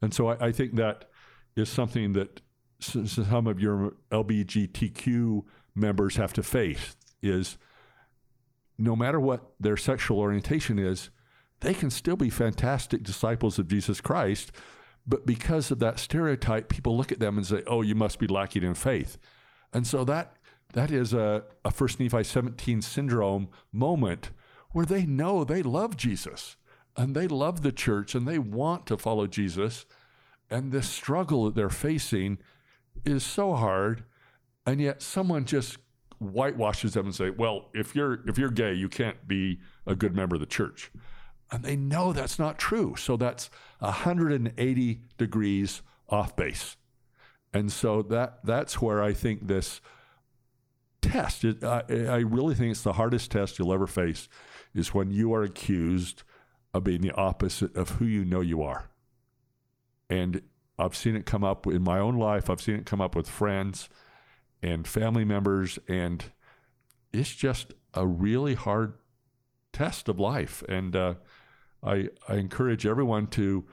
[0.00, 1.10] And so I, I think that
[1.56, 2.40] is something that
[2.80, 5.44] some of your LBGTQ
[5.74, 7.56] members have to face is
[8.78, 11.10] no matter what their sexual orientation is,
[11.60, 14.50] they can still be fantastic disciples of Jesus Christ.
[15.06, 18.26] But because of that stereotype, people look at them and say, oh, you must be
[18.26, 19.18] lacking in faith.
[19.72, 20.36] And so that
[20.72, 24.30] that is a, a First Nephi 17 syndrome moment
[24.72, 26.56] where they know they love Jesus
[26.96, 29.86] and they love the church and they want to follow Jesus.
[30.50, 32.38] And this struggle that they're facing
[33.04, 34.04] is so hard.
[34.66, 35.78] And yet someone just
[36.18, 40.14] whitewashes them and say, "Well, if you're if you're gay, you can't be a good
[40.14, 40.92] member of the church."
[41.50, 42.94] And they know that's not true.
[42.96, 43.50] So that's
[43.80, 46.76] 180 degrees off base.
[47.52, 49.80] And so that that's where I think this
[51.02, 54.28] test, it, I, I really think it's the hardest test you'll ever face,
[54.74, 56.22] is when you are accused
[56.72, 58.88] of being the opposite of who you know you are.
[60.08, 60.42] And
[60.78, 62.48] I've seen it come up in my own life.
[62.48, 63.88] I've seen it come up with friends
[64.62, 65.78] and family members.
[65.88, 66.24] And
[67.12, 68.94] it's just a really hard
[69.72, 70.62] test of life.
[70.68, 71.14] And uh,
[71.82, 73.66] I, I encourage everyone to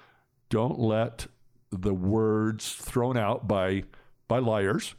[0.50, 1.28] don't let
[1.72, 3.84] the words thrown out by,
[4.28, 4.96] by liars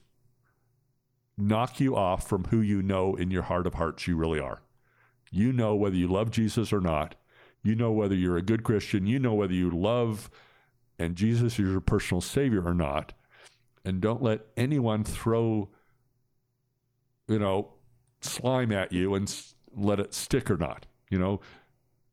[1.40, 4.62] knock you off from who you know in your heart of hearts you really are.
[5.30, 7.14] You know whether you love Jesus or not.
[7.62, 9.06] You know whether you're a good Christian.
[9.06, 10.30] You know whether you love
[10.98, 13.12] and Jesus is your personal Savior or not.
[13.84, 15.70] And don't let anyone throw
[17.30, 17.68] you know,
[18.20, 19.32] slime at you and
[19.74, 20.86] let it stick or not.
[21.10, 21.40] You know,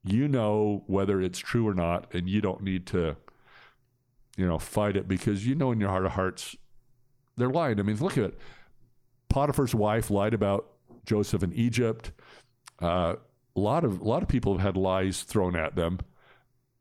[0.04, 3.18] you know whether it's true or not, and you don't need to,
[4.38, 6.56] you know, fight it because you know in your heart of hearts
[7.36, 7.80] they're lying.
[7.80, 8.40] I mean, look at it.
[9.30, 10.68] Potiphar's wife lied about
[11.06, 12.12] Joseph in Egypt.
[12.80, 13.16] Uh,
[13.56, 16.00] a lot of a lot of people have had lies thrown at them,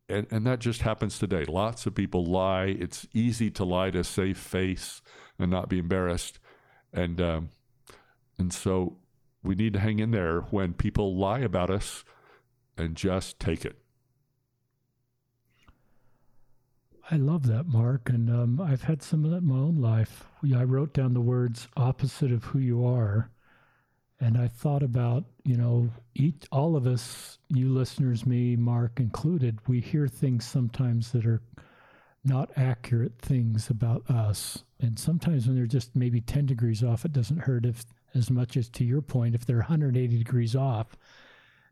[0.09, 1.45] and and that just happens today.
[1.45, 2.77] Lots of people lie.
[2.79, 5.01] It's easy to lie to save face
[5.39, 6.39] and not be embarrassed,
[6.93, 7.49] and um,
[8.39, 8.99] and so
[9.43, 12.05] we need to hang in there when people lie about us
[12.77, 13.79] and just take it.
[17.11, 18.09] I love that, Mark.
[18.09, 20.25] And um, I've had some of that in my own life.
[20.55, 23.31] I wrote down the words opposite of who you are.
[24.19, 29.59] And I thought about, you know, each, all of us, you listeners, me, Mark included,
[29.69, 31.43] we hear things sometimes that are
[32.25, 34.65] not accurate things about us.
[34.81, 37.85] And sometimes when they're just maybe 10 degrees off, it doesn't hurt if
[38.15, 40.97] as much as to your point, if they're 180 degrees off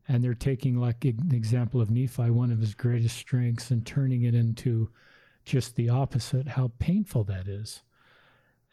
[0.07, 4.23] and they're taking, like an example of Nephi, one of his greatest strengths, and turning
[4.25, 4.91] it into
[5.45, 7.83] just the opposite, how painful that is.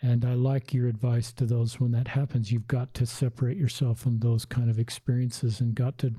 [0.01, 2.51] And I like your advice to those when that happens.
[2.51, 6.13] You've got to separate yourself from those kind of experiences and got to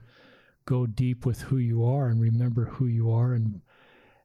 [0.65, 3.33] go deep with who you are and remember who you are.
[3.33, 3.61] And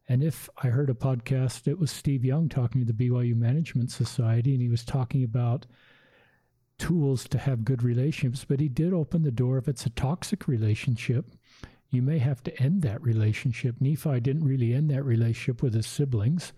[0.08, 3.90] and if I heard a podcast, it was Steve Young talking to the BYU Management
[3.90, 5.66] Society, and he was talking about
[6.78, 10.48] tools to have good relationships, but he did open the door if it's a toxic
[10.48, 11.26] relationship.
[11.90, 13.76] You may have to end that relationship.
[13.80, 16.52] Nephi didn't really end that relationship with his siblings.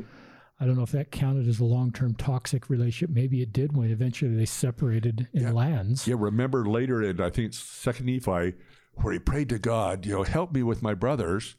[0.58, 3.14] I don't know if that counted as a long term toxic relationship.
[3.14, 5.52] Maybe it did when eventually they separated in yeah.
[5.52, 6.06] lands.
[6.06, 8.54] Yeah, remember later in, I think, Second Nephi,
[8.94, 11.56] where he prayed to God, you know, help me with my brothers.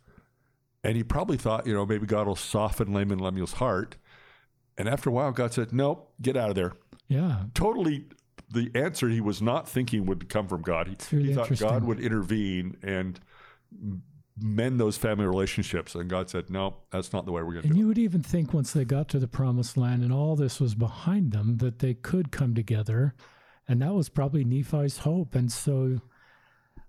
[0.84, 3.98] And he probably thought, you know, maybe God will soften Laman Lemuel's heart
[4.78, 6.74] And after a while, God said, Nope, get out of there.
[7.08, 7.44] Yeah.
[7.54, 8.06] Totally
[8.50, 10.88] the answer he was not thinking would come from God.
[10.88, 11.58] He, really he thought.
[11.58, 13.20] God would intervene and
[14.38, 15.96] mend those family relationships.
[15.96, 18.22] And God said, No, that's not the way we're going to And you would even
[18.22, 21.80] think once they got to the promised land and all this was behind them that
[21.80, 23.14] they could come together.
[23.68, 25.36] And that was probably Nephi's hope.
[25.36, 26.02] And so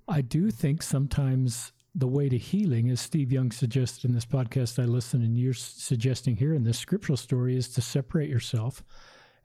[0.09, 4.83] I do think sometimes the way to healing, as Steve Young suggested in this podcast
[4.83, 8.83] I listened, and you're suggesting here in this scriptural story, is to separate yourself.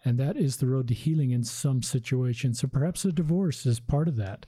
[0.05, 2.59] And that is the road to healing in some situations.
[2.59, 4.45] So perhaps a divorce is part of that.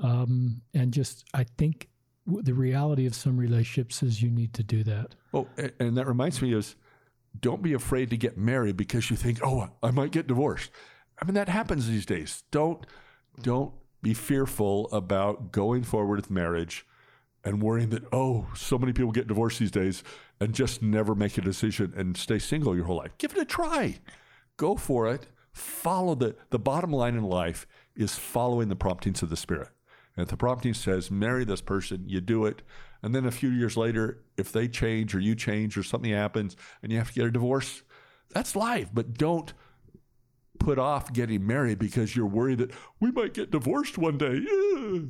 [0.00, 1.88] Um, and just, I think
[2.26, 5.14] the reality of some relationships is you need to do that.
[5.32, 5.46] Oh,
[5.78, 6.76] and that reminds me is
[7.38, 10.70] don't be afraid to get married because you think, oh, I might get divorced.
[11.20, 12.42] I mean, that happens these days.
[12.50, 12.84] Don't
[13.40, 13.72] don't
[14.02, 16.86] be fearful about going forward with marriage
[17.44, 20.02] and worrying that, oh, so many people get divorced these days
[20.40, 23.12] and just never make a decision and stay single your whole life.
[23.18, 23.98] Give it a try.
[24.56, 25.26] Go for it.
[25.52, 29.68] Follow the the bottom line in life is following the promptings of the Spirit.
[30.16, 32.62] And if the prompting says marry this person, you do it.
[33.02, 36.56] And then a few years later, if they change or you change or something happens
[36.82, 37.82] and you have to get a divorce,
[38.30, 38.88] that's life.
[38.92, 39.52] But don't
[40.58, 44.42] put off getting married because you're worried that we might get divorced one day.
[44.50, 45.00] Yeah.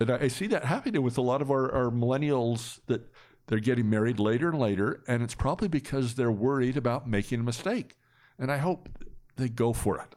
[0.00, 3.12] And I, I see that happening with a lot of our, our millennials that
[3.48, 5.02] they're getting married later and later.
[5.08, 7.96] And it's probably because they're worried about making a mistake.
[8.38, 8.88] And I hope
[9.36, 10.14] they go for it.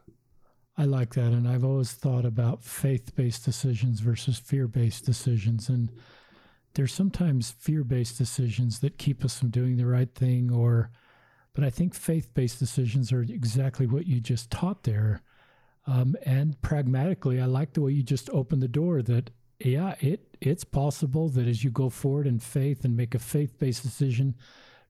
[0.77, 1.31] I like that.
[1.31, 5.69] And I've always thought about faith based decisions versus fear based decisions.
[5.69, 5.89] And
[6.73, 10.91] there's sometimes fear based decisions that keep us from doing the right thing, or,
[11.53, 15.21] but I think faith based decisions are exactly what you just taught there.
[15.87, 20.35] Um, and pragmatically, I like the way you just opened the door that, yeah, it
[20.41, 24.35] it's possible that as you go forward in faith and make a faith based decision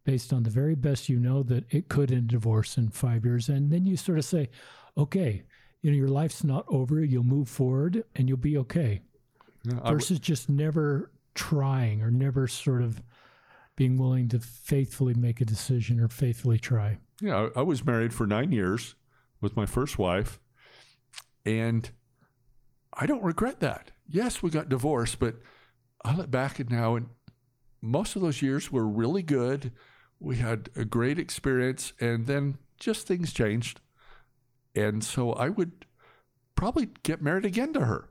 [0.06, 3.50] based on the very best you know, that it could end divorce in five years.
[3.50, 4.50] And then you sort of say,
[4.98, 5.44] okay,
[5.86, 7.06] you know, your life's not over.
[7.06, 9.02] You'll move forward and you'll be okay.
[9.68, 13.04] I w- Versus just never trying or never sort of
[13.76, 16.98] being willing to faithfully make a decision or faithfully try.
[17.22, 18.96] Yeah, I I was married for nine years
[19.42, 20.40] with my first wife,
[21.46, 21.88] and
[22.92, 23.92] I don't regret that.
[24.10, 25.36] Yes, we got divorced, but
[26.04, 27.10] I look back at now, and
[27.80, 29.72] most of those years were really good.
[30.20, 33.82] We had a great experience, and then just things changed.
[34.76, 35.86] And so I would
[36.56, 38.10] probably get married again to her.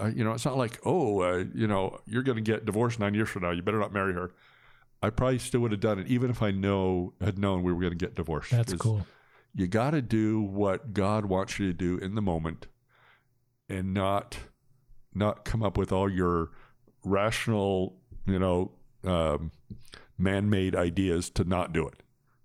[0.00, 2.98] Uh, you know, it's not like, oh, uh, you know, you're going to get divorced
[2.98, 3.50] nine years from now.
[3.50, 4.32] You better not marry her.
[5.02, 7.80] I probably still would have done it, even if I know had known we were
[7.80, 8.52] going to get divorced.
[8.52, 9.06] That's cool.
[9.54, 12.68] You got to do what God wants you to do in the moment,
[13.68, 14.38] and not
[15.12, 16.52] not come up with all your
[17.04, 18.72] rational, you know,
[19.04, 19.50] um,
[20.16, 22.02] man-made ideas to not do it.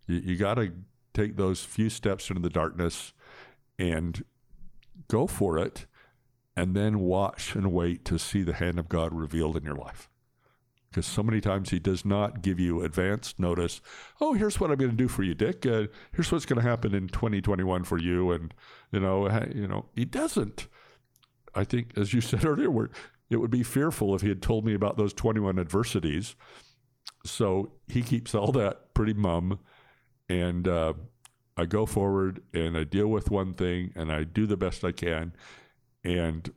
[0.08, 0.74] You, you got to
[1.14, 3.14] take those few steps into the darkness
[3.78, 4.24] and
[5.08, 5.86] go for it,
[6.56, 10.10] and then watch and wait to see the hand of God revealed in your life
[10.98, 13.82] because so many times he does not give you advance notice.
[14.20, 15.64] Oh, here's what I'm going to do for you, Dick.
[15.64, 18.52] Uh, here's what's going to happen in 2021 for you, and
[18.92, 20.68] you know, you know, he doesn't.
[21.54, 22.90] I think, as you said earlier,
[23.30, 26.36] it would be fearful if he had told me about those 21 adversities.
[27.26, 29.60] So he keeps all that pretty mum,
[30.30, 30.94] and uh,
[31.58, 34.92] I go forward and I deal with one thing and I do the best I
[34.92, 35.34] can,
[36.04, 36.54] and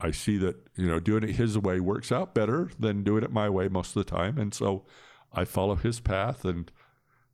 [0.00, 3.32] I see that you know doing it his way works out better than doing it
[3.32, 4.84] my way most of the time, and so
[5.32, 6.44] I follow his path.
[6.44, 6.70] And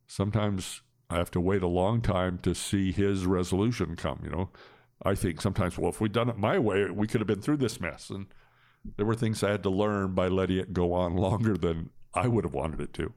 [0.06, 4.20] sometimes I have to wait a long time to see his resolution come.
[4.24, 4.50] You know,
[5.02, 7.58] I think sometimes, well, if we'd done it my way, we could have been through
[7.58, 8.10] this mess.
[8.10, 8.26] And
[8.96, 12.28] there were things I had to learn by letting it go on longer than I
[12.28, 13.12] would have wanted it to.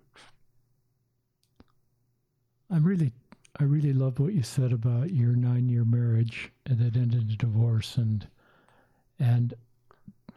[2.72, 3.14] I'm really,
[3.58, 7.98] I really love what you said about your nine-year marriage and that ended in divorce,
[7.98, 8.28] and
[9.18, 9.54] and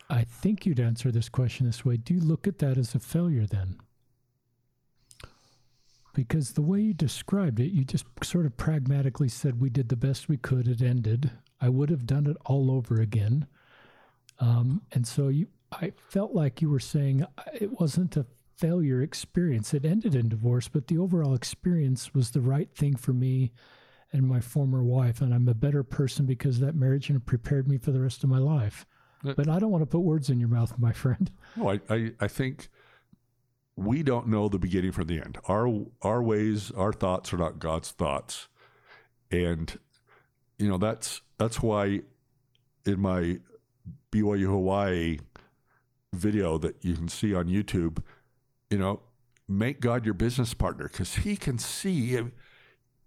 [0.08, 2.98] I think you'd answer this question this way: Do you look at that as a
[2.98, 3.78] failure then?
[6.14, 9.96] Because the way you described it, you just sort of pragmatically said we did the
[9.96, 10.68] best we could.
[10.68, 11.30] It ended.
[11.60, 13.46] I would have done it all over again.
[14.38, 19.02] Um, and so you, I felt like you were saying uh, it wasn't a failure
[19.02, 19.74] experience.
[19.74, 23.52] It ended in divorce, but the overall experience was the right thing for me
[24.12, 25.20] and my former wife.
[25.20, 28.22] And I'm a better person because that marriage and it prepared me for the rest
[28.24, 28.86] of my life.
[29.24, 31.30] That- But I don't want to put words in your mouth, my friend.
[31.56, 32.68] No, I, I, I think
[33.76, 35.38] we don't know the beginning from the end.
[35.48, 38.48] Our our ways, our thoughts are not God's thoughts,
[39.30, 39.78] and
[40.58, 42.02] you know that's that's why
[42.84, 43.38] in my
[44.10, 45.18] BYU Hawaii
[46.12, 48.02] video that you can see on YouTube,
[48.72, 49.00] you know,
[49.46, 52.18] make God your business partner because He can see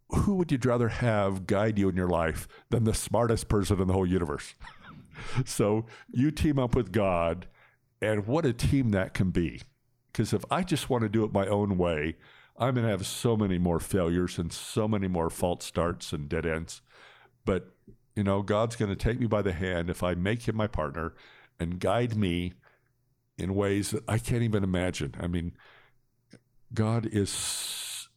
[0.09, 3.87] who would you rather have guide you in your life than the smartest person in
[3.87, 4.53] the whole universe?
[5.45, 7.47] so you team up with God,
[7.99, 9.63] and what a team that can be.
[10.11, 12.15] Because if I just want to do it my own way,
[12.57, 16.29] I'm going to have so many more failures and so many more false starts and
[16.29, 16.81] dead ends.
[17.43, 17.71] But,
[18.15, 20.67] you know, God's going to take me by the hand if I make him my
[20.67, 21.15] partner
[21.59, 22.53] and guide me
[23.37, 25.15] in ways that I can't even imagine.
[25.19, 25.53] I mean,
[26.73, 28.07] God is,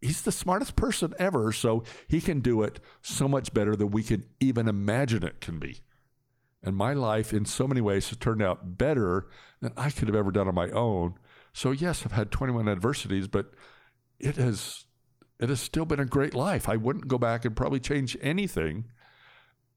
[0.00, 1.52] he's the smartest person ever.
[1.52, 5.58] So he can do it so much better than we can even imagine it can
[5.58, 5.80] be.
[6.62, 9.28] And my life, in so many ways, has turned out better
[9.60, 11.14] than I could have ever done on my own.
[11.52, 13.52] So, yes, I've had 21 adversities, but
[14.18, 14.86] it has
[15.40, 16.68] it has still been a great life.
[16.68, 18.86] I wouldn't go back and probably change anything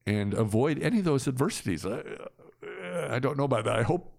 [0.06, 1.84] and avoid any of those adversities.
[1.84, 2.02] I,
[3.10, 3.76] I don't know about that.
[3.76, 4.17] I hope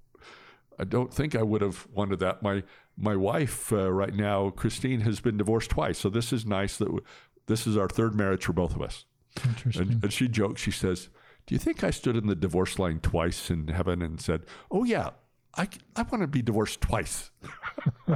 [0.79, 2.41] I don't think I would have wanted that.
[2.41, 2.63] My
[2.97, 6.85] my wife uh, right now, Christine, has been divorced twice, so this is nice that
[6.85, 7.03] w-
[7.47, 9.05] this is our third marriage for both of us.
[9.45, 9.91] Interesting.
[9.91, 10.61] And, and she jokes.
[10.61, 11.09] She says,
[11.45, 14.85] "Do you think I stood in the divorce line twice in heaven and said, "Oh
[14.85, 15.11] yeah,
[15.55, 17.31] I I want to be divorced twice."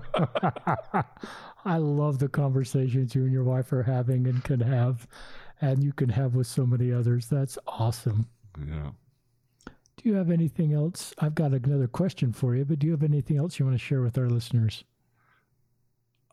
[1.65, 5.07] I love the conversations you and your wife are having and can have,
[5.61, 7.27] and you can have with so many others.
[7.27, 8.27] That's awesome.
[8.67, 8.91] Yeah.
[10.03, 11.13] Do you have anything else?
[11.19, 13.83] I've got another question for you, but do you have anything else you want to
[13.83, 14.83] share with our listeners?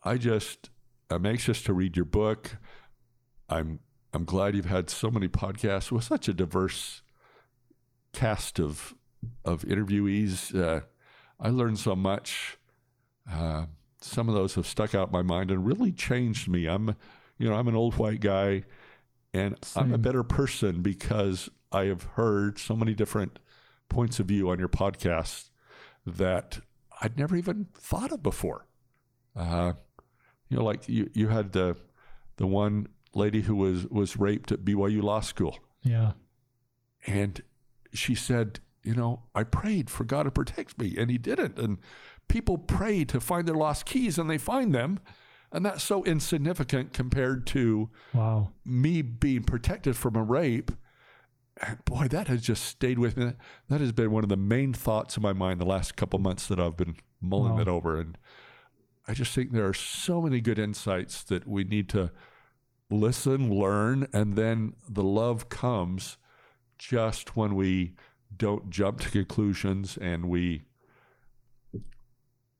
[0.03, 0.69] I just
[1.09, 2.57] I'm anxious to read your book.
[3.47, 3.79] I'm
[4.13, 7.01] I'm glad you've had so many podcasts with such a diverse
[8.11, 8.93] cast of
[9.45, 10.53] of interviewees.
[10.53, 10.81] Uh,
[11.39, 12.57] I learned so much.
[13.31, 13.67] Uh,
[14.01, 16.65] some of those have stuck out my mind and really changed me.
[16.67, 16.95] I'm,
[17.37, 18.65] you know, I'm an old white guy,
[19.33, 23.39] and I'm a better person because I have heard so many different
[23.91, 25.49] points of view on your podcast
[26.05, 26.59] that
[27.01, 28.65] I'd never even thought of before.
[29.35, 29.73] Uh,
[30.49, 31.75] you know, like you, you had the
[32.37, 36.13] the one lady who was was raped at BYU Law School, Yeah.
[37.05, 37.41] and
[37.93, 41.57] she said, you know, I prayed for God to protect me, and He didn't.
[41.59, 41.77] And
[42.27, 44.99] people pray to find their lost keys, and they find them,
[45.51, 48.51] and that's so insignificant compared to Wow.
[48.65, 50.71] me being protected from a rape.
[51.85, 53.33] Boy, that has just stayed with me.
[53.69, 56.47] That has been one of the main thoughts in my mind the last couple months
[56.47, 57.61] that I've been mulling Wow.
[57.61, 57.99] it over.
[57.99, 58.17] And
[59.07, 62.11] I just think there are so many good insights that we need to
[62.89, 66.17] listen, learn, and then the love comes
[66.77, 67.93] just when we
[68.35, 70.63] don't jump to conclusions and we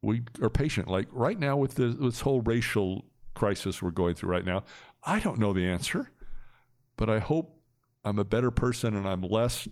[0.04, 0.88] we are patient.
[0.88, 4.64] Like right now with the, this whole racial crisis we're going through right now,
[5.04, 6.12] I don't know the answer,
[6.98, 7.61] but I hope
[8.04, 9.68] I'm a better person and I'm less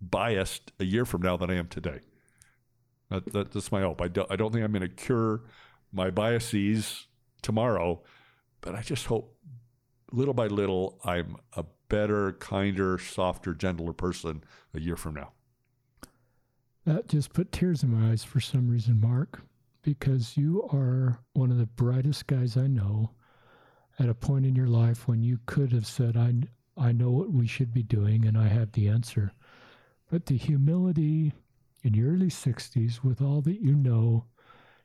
[0.00, 2.00] biased a year from now than I am today.
[3.10, 4.00] That, that, that's my hope.
[4.00, 5.42] I don't, I don't think I'm going to cure
[5.92, 7.06] my biases
[7.42, 8.02] tomorrow,
[8.60, 9.36] but I just hope
[10.12, 14.44] little by little I'm a better, kinder, softer, gentler person
[14.74, 15.32] a year from now.
[16.86, 19.42] That just put tears in my eyes for some reason, Mark,
[19.82, 23.10] because you are one of the brightest guys I know
[23.98, 26.32] at a point in your life when you could have said, I,
[26.80, 29.32] I know what we should be doing and I have the answer.
[30.10, 31.32] But the humility
[31.84, 34.24] in your early 60s, with all that you know,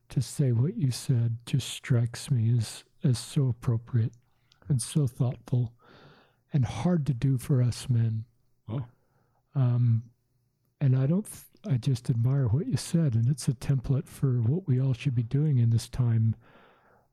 [0.10, 4.12] to say what you said just strikes me as, as so appropriate
[4.68, 5.74] and so thoughtful
[6.54, 8.26] and hard to do for us men.
[8.70, 8.86] Oh.
[9.56, 10.04] Um,
[10.82, 14.42] and I don't, th- I just admire what you said, and it's a template for
[14.42, 16.36] what we all should be doing in this time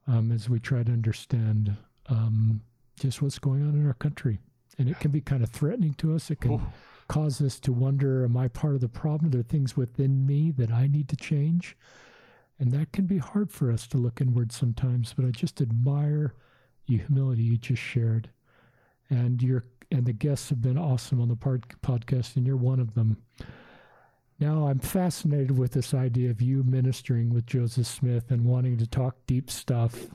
[0.06, 1.76] um, as we try to understand
[2.08, 2.60] um,
[2.98, 4.40] just what's going on in our country.
[4.82, 6.28] And it can be kind of threatening to us.
[6.28, 6.72] It can Oh.
[7.06, 9.26] cause us to wonder, am I part of the problem?
[9.28, 11.76] Are there things within me that I need to change?
[12.58, 16.34] And that can be hard for us to look inward sometimes, but I just admire
[16.88, 18.30] the humility you just shared.
[19.08, 22.80] And your and the guests have been awesome on the pod, podcast, and you're one
[22.80, 23.18] of them.
[24.40, 28.86] Now I'm fascinated with this idea of you ministering with Joseph Smith and wanting to
[28.88, 30.08] talk deep stuff.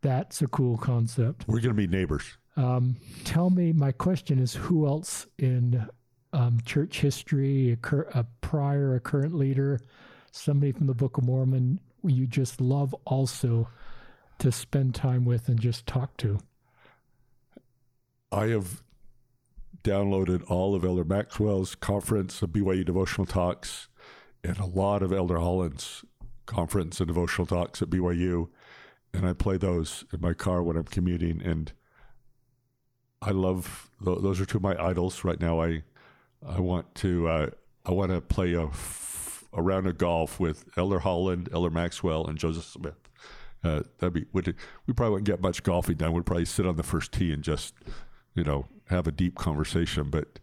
[0.00, 1.44] That's a cool concept.
[1.46, 2.36] We're going to be neighbors.
[2.58, 5.86] Um, tell me, my question is who else in
[6.32, 9.78] um, church history, a, cur- a prior, a current leader,
[10.32, 13.68] somebody from the Book of Mormon, you just love also
[14.40, 16.40] to spend time with and just talk to?
[18.32, 18.82] I have
[19.84, 23.88] downloaded all of Elder Maxwell's conference of BYU devotional talks
[24.42, 26.04] and a lot of Elder Holland's
[26.46, 28.48] conference and devotional talks at BYU.
[29.14, 31.40] And I play those in my car when I'm commuting.
[31.40, 31.72] And
[33.20, 35.60] I love those are two of my idols right now.
[35.60, 35.82] I
[36.46, 37.50] I want to uh,
[37.84, 38.68] I want to play a,
[39.52, 43.08] a round of golf with Elder Holland, Elder Maxwell, and Joseph Smith.
[43.64, 44.54] Uh, that'd be would
[44.86, 46.12] we probably wouldn't get much golfing done.
[46.12, 47.74] We'd probably sit on the first tee and just
[48.34, 50.10] you know have a deep conversation.
[50.10, 50.38] But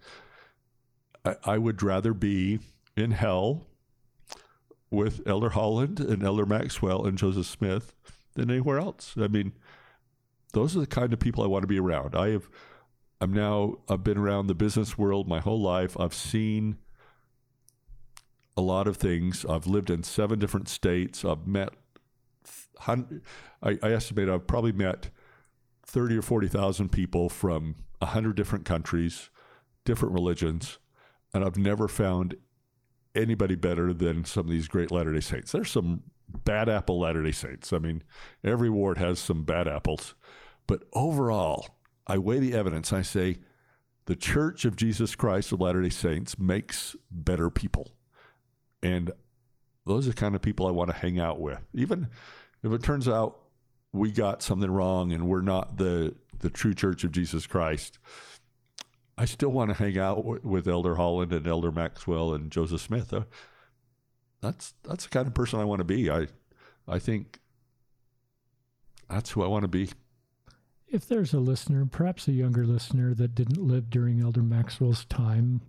[1.23, 2.59] I, I would rather be
[2.97, 3.67] in hell
[4.91, 7.93] with Elder Holland and Elder Maxwell and Joseph Smith
[8.33, 9.15] than anywhere else.
[9.17, 9.53] I mean,
[10.55, 12.15] those are the kind of people I want to be around.
[12.15, 12.49] I have
[13.21, 15.99] I'm now I've been around the business world my whole life.
[15.99, 16.77] I've seen
[18.57, 19.45] a lot of things.
[19.45, 21.25] I've lived in seven different states.
[21.25, 21.73] I've met
[22.87, 23.03] I,
[23.61, 25.09] I estimate I've probably met
[25.85, 29.29] thirty or forty thousand people from a hundred different countries,
[29.83, 30.79] different religions,
[31.33, 32.35] and I've never found
[33.13, 35.51] anybody better than some of these great Latter Day Saints.
[35.51, 36.03] There's some
[36.43, 37.71] bad apple Latter Day Saints.
[37.73, 38.03] I mean,
[38.43, 40.15] every ward has some bad apples,
[40.67, 41.67] but overall,
[42.07, 42.93] I weigh the evidence.
[42.93, 43.37] I say,
[44.05, 47.91] the Church of Jesus Christ of Latter day Saints makes better people.
[48.83, 49.11] And
[49.85, 51.59] those are the kind of people I want to hang out with.
[51.73, 52.07] Even
[52.63, 53.39] if it turns out
[53.93, 57.97] we got something wrong and we're not the, the true Church of Jesus Christ,
[59.17, 63.13] I still want to hang out with Elder Holland and Elder Maxwell and Joseph Smith.
[63.13, 63.23] Uh,
[64.41, 66.11] that's that's the kind of person I want to be.
[66.11, 66.27] I
[66.87, 67.39] I think
[69.09, 69.89] that's who I want to be
[70.95, 75.59] if there's a listener, perhaps a younger listener that didn't live during Elder Maxwell's time,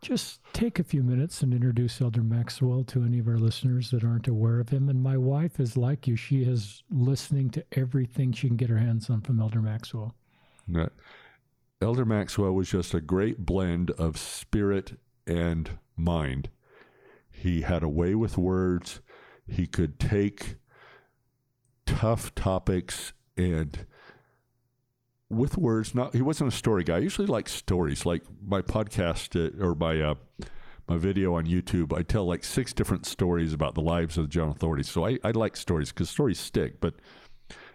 [0.00, 4.02] just take a few minutes and introduce Elder Maxwell to any of our listeners that
[4.02, 4.88] aren't aware of him.
[4.88, 8.78] And my wife is like you; she is listening to everything she can get her
[8.78, 10.14] hands on from Elder Maxwell.
[11.82, 16.48] Elder Maxwell was just a great blend of spirit and mind.
[17.30, 19.00] He had a way with words.
[19.46, 20.56] He could take
[21.84, 23.86] tough topics and
[25.30, 25.94] with words.
[25.94, 26.96] Not he wasn't a story guy.
[26.96, 28.06] I usually like stories.
[28.06, 30.14] Like my podcast uh, or my uh,
[30.88, 34.28] my video on YouTube, I tell like six different stories about the lives of the
[34.28, 34.88] general authorities.
[34.88, 36.80] So I, I like stories because stories stick.
[36.80, 36.94] But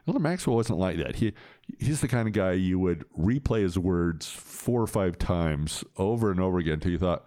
[0.07, 1.17] Elder Maxwell wasn't like that.
[1.17, 1.33] He
[1.79, 6.31] he's the kind of guy you would replay his words four or five times over
[6.31, 7.25] and over again until you thought,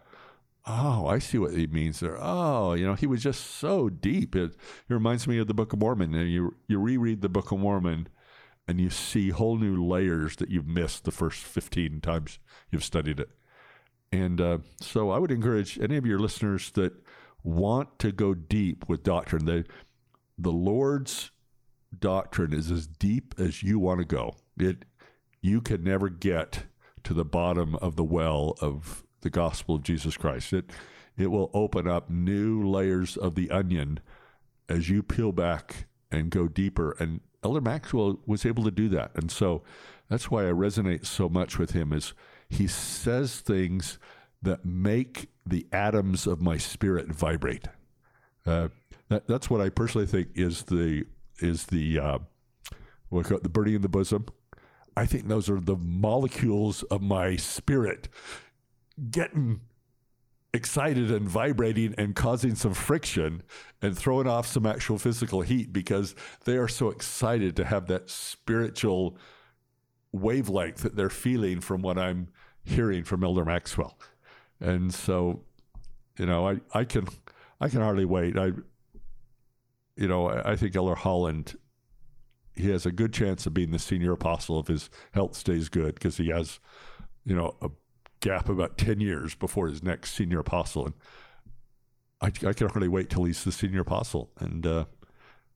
[0.67, 2.19] oh, I see what he means there.
[2.21, 4.35] Oh, you know, he was just so deep.
[4.35, 6.15] It, it reminds me of the Book of Mormon.
[6.15, 8.09] And you you reread the Book of Mormon
[8.69, 12.39] and you see whole new layers that you've missed the first 15 times
[12.71, 13.31] you've studied it.
[14.13, 16.93] And uh, so I would encourage any of your listeners that
[17.43, 19.65] want to go deep with doctrine, the,
[20.39, 21.31] the Lord's
[21.99, 24.37] doctrine is as deep as you want to go.
[24.59, 24.85] It,
[25.41, 26.65] you can never get
[27.05, 30.53] to the bottom of the well of the gospel of Jesus Christ.
[30.53, 30.71] It,
[31.17, 34.01] it will open up new layers of the onion
[34.69, 36.97] as you peel back and go deeper.
[36.99, 39.13] And Elder Maxwell was able to do that.
[39.15, 39.63] And so
[40.09, 42.13] that's why I resonate so much with him is
[42.49, 44.01] he says things
[44.43, 47.69] that make the atoms of my spirit vibrate.
[48.45, 48.69] Uh,
[49.09, 51.05] that, that's what I personally think is the
[51.39, 52.19] is the uh,
[53.11, 54.27] what the burning in the bosom.
[54.97, 58.09] I think those are the molecules of my spirit
[59.09, 59.61] getting
[60.57, 63.43] excited and vibrating and causing some friction
[63.81, 66.15] and throwing off some actual physical heat because
[66.45, 69.17] they are so excited to have that spiritual
[70.13, 72.29] wavelength that they're feeling from what I'm
[72.65, 73.99] hearing from Elder Maxwell.
[74.59, 75.43] And so,
[76.19, 77.07] you know, I, I can
[77.61, 78.37] I can hardly wait.
[78.37, 78.53] I
[79.97, 81.57] you know, I, I think Elder Holland
[82.57, 85.95] he has a good chance of being the senior apostle if his health stays good
[85.95, 86.59] because he has,
[87.25, 87.69] you know, a
[88.21, 90.87] gap about 10 years before his next senior apostle.
[90.87, 90.95] And
[92.21, 94.31] I, I can hardly wait till he's the senior apostle.
[94.39, 94.85] And uh,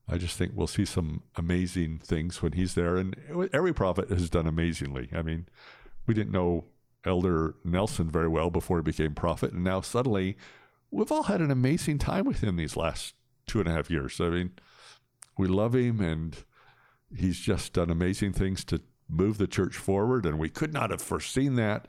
[0.07, 2.97] I just think we'll see some amazing things when he's there.
[2.97, 3.15] And
[3.53, 5.09] every prophet has done amazingly.
[5.13, 5.47] I mean,
[6.05, 6.65] we didn't know
[7.05, 9.53] Elder Nelson very well before he became prophet.
[9.53, 10.37] And now suddenly
[10.91, 13.15] we've all had an amazing time with him these last
[13.47, 14.19] two and a half years.
[14.19, 14.51] I mean,
[15.37, 16.37] we love him and
[17.15, 20.25] he's just done amazing things to move the church forward.
[20.25, 21.87] And we could not have foreseen that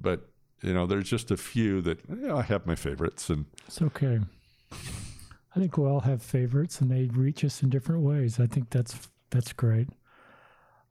[0.00, 0.28] but
[0.62, 3.80] you know, there's just a few that you know, I have my favorites, and it's
[3.80, 4.20] okay.
[4.72, 8.38] I think we all have favorites, and they reach us in different ways.
[8.38, 9.88] I think that's that's great.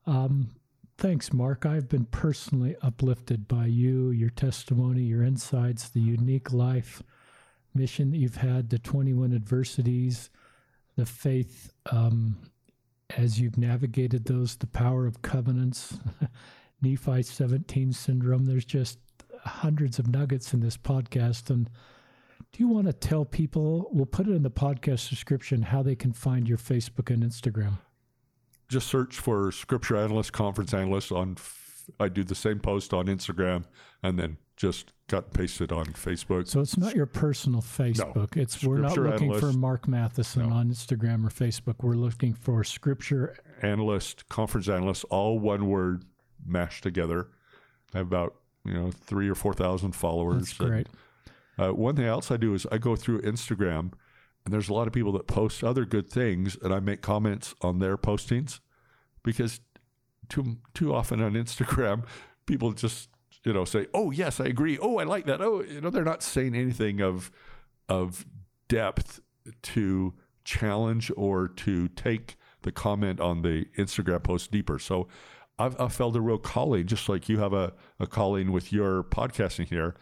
[0.06, 0.50] Um,
[0.98, 1.64] thanks, Mark.
[1.64, 7.02] I've been personally uplifted by you, your testimony, your insights, the unique life
[7.74, 10.30] mission that you've had, the 21 adversities,
[10.96, 12.36] the faith um,
[13.16, 15.98] as you've navigated those, the power of covenants.
[16.82, 18.46] Nephi 17 syndrome.
[18.46, 18.98] There's just
[19.44, 21.50] hundreds of nuggets in this podcast.
[21.50, 21.70] And
[22.52, 25.96] do you want to tell people, we'll put it in the podcast description, how they
[25.96, 27.78] can find your Facebook and Instagram?
[28.68, 31.36] Just search for Scripture Analyst, Conference Analyst on
[31.98, 33.64] I do the same post on Instagram
[34.02, 36.46] and then just cut and paste it on Facebook.
[36.46, 38.36] So it's not your personal Facebook.
[38.36, 38.42] No.
[38.42, 39.40] It's we're not looking analyst.
[39.40, 40.54] for Mark Matheson no.
[40.54, 41.76] on Instagram or Facebook.
[41.82, 46.04] We're looking for scripture analyst, conference analyst, all one word
[46.44, 47.28] mashed together.
[47.94, 50.48] I have about you know three or four thousand followers.
[50.48, 50.86] That's great.
[51.58, 53.92] And, uh, one thing else I do is I go through Instagram,
[54.44, 57.54] and there's a lot of people that post other good things, and I make comments
[57.60, 58.60] on their postings
[59.22, 59.60] because
[60.28, 62.04] too too often on Instagram,
[62.46, 63.10] people just
[63.44, 64.78] you know say, "Oh yes, I agree.
[64.78, 67.30] Oh, I like that." Oh, you know, they're not saying anything of
[67.88, 68.24] of
[68.68, 69.20] depth
[69.62, 70.14] to
[70.44, 74.78] challenge or to take the comment on the Instagram post deeper.
[74.78, 75.08] So
[75.60, 79.02] I've, I've felt a real calling, just like you have a, a calling with your
[79.04, 79.94] podcasting here.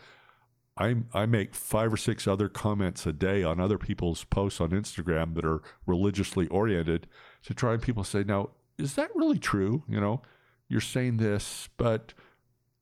[0.76, 4.70] I, I make five or six other comments a day on other people's posts on
[4.70, 7.08] Instagram that are religiously oriented
[7.42, 9.82] to try and people say, now, is that really true?
[9.88, 10.22] You know,
[10.68, 12.14] you're saying this, but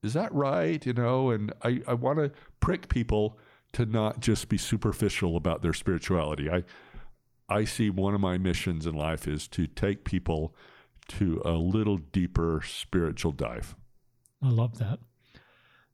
[0.03, 0.85] is that right?
[0.85, 2.31] You know, and I, I want to
[2.61, 3.39] prick people
[3.73, 6.51] to not just be superficial about their spirituality.
[6.51, 6.65] I,
[7.48, 10.55] I see one of my missions in life is to take people
[11.09, 13.74] to a little deeper spiritual dive.
[14.43, 14.99] I love that.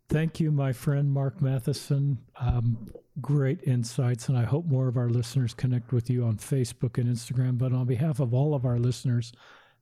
[0.09, 2.19] Thank you, my friend Mark Matheson.
[2.39, 2.89] Um,
[3.21, 7.09] great insights, and I hope more of our listeners connect with you on Facebook and
[7.09, 7.57] Instagram.
[7.57, 9.33] But on behalf of all of our listeners,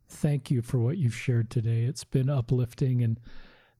[0.09, 1.83] thank you for what you've shared today.
[1.83, 3.19] It's been uplifting, and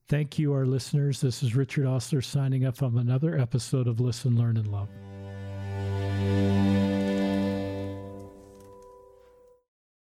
[0.09, 1.21] thank you, our listeners.
[1.21, 4.89] This is Richard Ostler signing up on another episode of Listen, Learn, and Love.